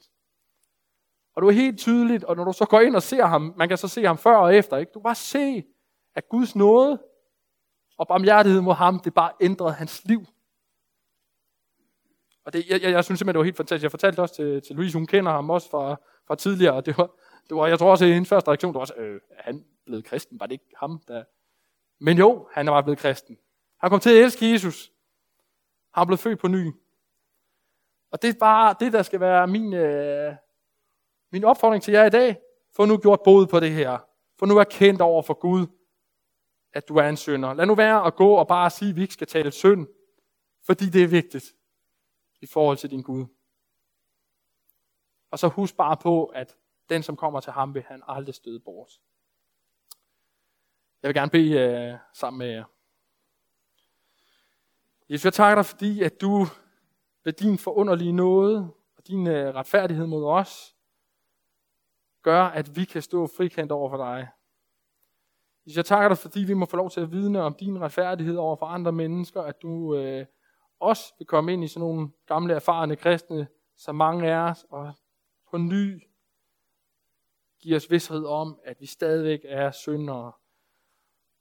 Og 1.35 1.41
det 1.41 1.45
var 1.45 1.51
helt 1.51 1.79
tydeligt, 1.79 2.23
og 2.23 2.35
når 2.35 2.43
du 2.43 2.53
så 2.53 2.65
går 2.65 2.79
ind 2.79 2.95
og 2.95 3.03
ser 3.03 3.25
ham, 3.25 3.53
man 3.57 3.67
kan 3.67 3.77
så 3.77 3.87
se 3.87 4.03
ham 4.05 4.17
før 4.17 4.35
og 4.37 4.55
efter, 4.55 4.77
ikke? 4.77 4.91
du 4.93 4.99
kan 4.99 5.03
bare 5.03 5.15
se, 5.15 5.63
at 6.15 6.29
Guds 6.29 6.55
nåde 6.55 7.01
og 7.97 8.07
barmhjertighed 8.07 8.61
mod 8.61 8.73
ham, 8.73 8.99
det 8.99 9.13
bare 9.13 9.31
ændrede 9.41 9.73
hans 9.73 10.05
liv. 10.05 10.25
Og 12.45 12.53
det, 12.53 12.69
jeg, 12.69 12.81
jeg, 12.81 12.91
jeg 12.91 13.03
synes 13.03 13.19
simpelthen, 13.19 13.33
det 13.35 13.39
var 13.39 13.45
helt 13.45 13.57
fantastisk. 13.57 13.83
Jeg 13.83 13.91
fortalte 13.91 14.19
også 14.19 14.35
til, 14.35 14.61
til 14.61 14.75
Louise, 14.75 14.97
hun 14.97 15.07
kender 15.07 15.31
ham 15.31 15.49
også 15.49 15.69
fra, 15.69 15.95
fra 16.27 16.35
tidligere, 16.35 16.73
og 16.73 16.85
det 16.85 16.97
var, 16.97 17.09
det 17.49 17.57
var, 17.57 17.67
jeg 17.67 17.79
tror 17.79 17.91
også, 17.91 18.05
at 18.05 18.11
hendes 18.11 18.29
første 18.29 18.47
reaktion, 18.47 18.69
det 18.69 18.75
var 18.75 18.81
også, 18.81 18.95
øh, 18.95 19.21
han 19.37 19.65
blev 19.85 20.03
kristen? 20.03 20.39
Var 20.39 20.45
det 20.45 20.53
ikke 20.53 20.73
ham, 20.77 21.01
der... 21.07 21.23
Men 21.99 22.17
jo, 22.17 22.47
han 22.51 22.67
var 22.67 22.81
blevet 22.81 22.99
kristen. 22.99 23.37
Han 23.77 23.89
kom 23.89 23.99
til 23.99 24.09
at 24.09 24.23
elske 24.23 24.51
Jesus. 24.51 24.91
Han 25.93 26.07
blev 26.07 26.17
født 26.17 26.39
på 26.39 26.47
ny. 26.47 26.71
Og 28.11 28.21
det 28.21 28.29
er 28.29 28.39
bare 28.39 28.75
det, 28.79 28.93
der 28.93 29.01
skal 29.01 29.19
være 29.19 29.47
min, 29.47 29.73
øh, 29.73 30.35
min 31.31 31.43
opfordring 31.43 31.83
til 31.83 31.91
jer 31.91 32.05
i 32.05 32.09
dag. 32.09 32.37
Få 32.75 32.85
nu 32.85 32.97
gjort 32.97 33.19
bod 33.23 33.47
på 33.47 33.59
det 33.59 33.71
her. 33.71 33.97
Få 34.39 34.45
nu 34.45 34.57
erkendt 34.57 35.01
over 35.01 35.21
for 35.21 35.33
Gud, 35.33 35.67
at 36.73 36.87
du 36.87 36.95
er 36.95 37.09
en 37.09 37.17
synder. 37.17 37.53
Lad 37.53 37.65
nu 37.65 37.75
være 37.75 38.05
at 38.05 38.15
gå 38.15 38.33
og 38.33 38.47
bare 38.47 38.69
sige, 38.69 38.89
at 38.89 38.95
vi 38.95 39.01
ikke 39.01 39.13
skal 39.13 39.27
tale 39.27 39.51
synd, 39.51 39.87
fordi 40.65 40.85
det 40.85 41.03
er 41.03 41.07
vigtigt 41.07 41.45
i 42.41 42.45
forhold 42.45 42.77
til 42.77 42.89
din 42.89 43.01
Gud. 43.01 43.25
Og 45.31 45.39
så 45.39 45.47
husk 45.47 45.77
bare 45.77 45.97
på, 45.97 46.25
at 46.25 46.55
den, 46.89 47.03
som 47.03 47.15
kommer 47.15 47.39
til 47.39 47.53
ham, 47.53 47.73
vil 47.73 47.83
han 47.83 48.03
aldrig 48.07 48.35
støde 48.35 48.59
bort. 48.59 48.91
Jeg 51.01 51.09
vil 51.09 51.15
gerne 51.15 51.31
bede 51.31 51.93
uh, 51.93 51.99
sammen 52.13 52.37
med 52.37 52.47
jer. 52.47 52.63
Jesus, 55.09 55.25
jeg 55.25 55.33
takker 55.33 55.55
dig, 55.55 55.65
fordi 55.65 56.03
at 56.03 56.21
du 56.21 56.47
ved 57.23 57.33
din 57.33 57.57
forunderlige 57.57 58.11
nåde 58.11 58.71
og 58.97 59.07
din 59.07 59.27
uh, 59.27 59.33
retfærdighed 59.33 60.05
mod 60.05 60.25
os, 60.25 60.75
gør, 62.21 62.43
at 62.43 62.75
vi 62.75 62.85
kan 62.85 63.01
stå 63.01 63.27
frikendt 63.37 63.71
over 63.71 63.89
for 63.89 63.97
dig. 63.97 64.27
Jesus, 65.65 65.77
jeg 65.77 65.85
takker 65.85 66.09
dig, 66.09 66.17
fordi 66.17 66.39
vi 66.39 66.53
må 66.53 66.65
få 66.65 66.77
lov 66.77 66.89
til 66.89 67.01
at 67.01 67.11
vidne 67.11 67.41
om 67.41 67.53
din 67.53 67.81
retfærdighed 67.81 68.35
over 68.35 68.55
for 68.55 68.65
andre 68.65 68.91
mennesker, 68.91 69.41
at 69.41 69.61
du 69.61 69.69
uh, 69.69 70.25
også 70.79 71.13
vil 71.17 71.27
komme 71.27 71.53
ind 71.53 71.63
i 71.63 71.67
sådan 71.67 71.87
nogle 71.87 72.09
gamle, 72.27 72.53
erfarne 72.53 72.95
kristne, 72.95 73.47
som 73.75 73.95
mange 73.95 74.31
af 74.31 74.49
os, 74.49 74.65
og 74.69 74.93
på 75.51 75.57
ny 75.57 76.06
Giv 77.59 77.75
os 77.75 77.91
vidshed 77.91 78.25
om, 78.25 78.59
at 78.63 78.81
vi 78.81 78.85
stadigvæk 78.85 79.39
er 79.43 79.71
syndere, 79.71 80.31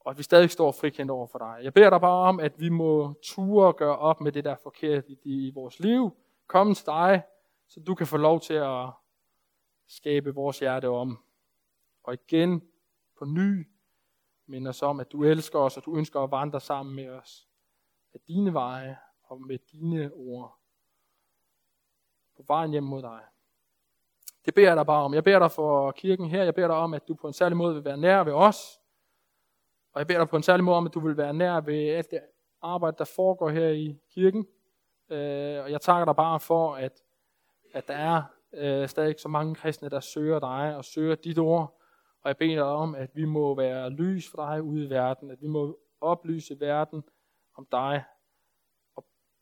og 0.01 0.11
at 0.11 0.19
vi 0.19 0.23
stadig 0.23 0.51
står 0.51 0.73
frikendt 0.73 1.11
over 1.11 1.27
for 1.27 1.39
dig. 1.39 1.61
Jeg 1.63 1.75
beder 1.75 1.91
dig 1.91 2.01
bare 2.01 2.29
om, 2.29 2.41
at 2.41 2.61
vi 2.61 2.69
må 2.69 3.15
ture 3.23 3.67
og 3.67 3.77
gøre 3.77 3.99
op 3.99 4.21
med 4.21 4.33
det, 4.33 4.45
der 4.45 4.51
er 4.51 4.63
forkert 4.63 5.05
i, 5.09 5.19
i 5.25 5.51
vores 5.55 5.81
liv. 5.81 6.17
Kom 6.47 6.75
til 6.75 6.87
dig, 6.87 7.23
så 7.69 7.81
du 7.81 7.95
kan 7.95 8.07
få 8.07 8.17
lov 8.17 8.41
til 8.41 8.55
at 8.55 8.91
skabe 9.87 10.35
vores 10.35 10.59
hjerte 10.59 10.89
om. 10.89 11.19
Og 12.03 12.15
igen 12.15 12.69
på 13.19 13.25
ny 13.25 13.69
minder 14.47 14.69
os 14.69 14.83
om, 14.83 15.01
at 15.01 15.13
du 15.13 15.25
elsker 15.25 15.59
os, 15.59 15.77
og 15.77 15.85
du 15.85 15.97
ønsker 15.97 16.21
at 16.21 16.31
vandre 16.31 16.61
sammen 16.61 16.97
med 16.97 17.09
os. 17.09 17.49
Af 18.15 18.21
dine 18.21 18.53
veje 18.53 18.99
og 19.23 19.41
med 19.41 19.59
dine 19.59 20.13
ord. 20.13 20.59
På 22.37 22.45
vejen 22.47 22.71
hjem 22.71 22.85
mod 22.85 23.03
dig. 23.03 23.21
Det 24.47 24.55
beder 24.55 24.69
jeg 24.69 24.77
dig 24.77 24.87
bare 24.87 25.03
om. 25.03 25.15
Jeg 25.15 25.25
beder 25.25 25.39
dig 25.39 25.51
for 25.51 25.91
kirken 25.91 26.29
her. 26.31 26.45
Jeg 26.45 26.55
beder 26.55 26.67
dig 26.67 26.77
om, 26.77 26.95
at 26.95 27.09
du 27.09 27.15
på 27.15 27.27
en 27.27 27.33
særlig 27.33 27.57
måde 27.57 27.75
vil 27.75 27.85
være 27.85 27.97
nær 27.97 28.25
ved 28.25 28.33
os. 28.33 28.81
Og 29.93 29.99
jeg 29.99 30.07
beder 30.07 30.19
dig 30.19 30.29
på 30.29 30.37
en 30.37 30.43
særlig 30.43 30.65
måde 30.65 30.77
om, 30.77 30.87
at 30.87 30.95
du 30.95 31.01
vil 31.01 31.17
være 31.17 31.35
nær 31.35 31.61
ved 31.61 31.89
alt 31.89 32.11
det 32.11 32.21
arbejde, 32.63 32.97
der 32.99 33.05
foregår 33.17 33.49
her 33.49 33.69
i 33.69 33.99
kirken. 34.11 34.47
Øh, 35.11 35.65
og 35.65 35.71
jeg 35.71 35.81
takker 35.81 36.05
dig 36.05 36.17
bare 36.17 36.41
for, 36.41 36.75
at, 36.75 37.03
at 37.75 37.89
der 37.89 37.95
er 37.95 38.23
øh, 38.53 38.89
stadig 38.89 39.21
så 39.21 39.29
mange 39.29 39.55
kristne, 39.55 39.89
der 39.89 40.01
søger 40.01 40.39
dig 40.39 40.77
og 40.77 40.85
søger 40.85 41.15
dit 41.15 41.39
ord. 41.39 41.81
Og 42.23 42.29
jeg 42.29 42.37
beder 42.37 42.55
dig 42.55 42.65
om, 42.65 42.95
at 42.95 43.11
vi 43.15 43.25
må 43.25 43.55
være 43.55 43.91
lys 43.91 44.31
for 44.31 44.37
dig 44.37 44.63
ude 44.63 44.85
i 44.85 44.91
verden. 44.91 45.31
At 45.31 45.43
vi 45.43 45.47
må 45.47 45.79
oplyse 46.01 46.61
verden 46.61 47.05
om 47.57 47.67
dig 47.73 48.05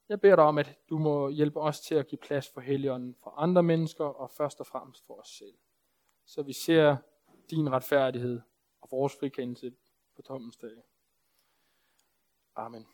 jeg 0.08 0.20
beder 0.20 0.36
dig 0.36 0.44
om, 0.44 0.58
at 0.58 0.78
du 0.90 0.98
må 0.98 1.28
hjælpe 1.28 1.60
os 1.60 1.80
til 1.80 1.94
at 1.94 2.06
give 2.06 2.18
plads 2.18 2.48
for 2.48 2.60
Helligånden 2.60 3.16
for 3.22 3.30
andre 3.30 3.62
mennesker, 3.62 4.04
og 4.04 4.30
først 4.30 4.60
og 4.60 4.66
fremmest 4.66 5.06
for 5.06 5.14
os 5.14 5.28
selv. 5.28 5.54
Så 6.26 6.42
vi 6.42 6.52
ser 6.52 6.96
din 7.50 7.72
retfærdighed 7.72 8.40
og 8.80 8.88
vores 8.90 9.16
frikendelse 9.20 9.72
på 10.16 10.22
tommens 10.22 10.56
dag. 10.56 10.82
Amen. 12.56 12.93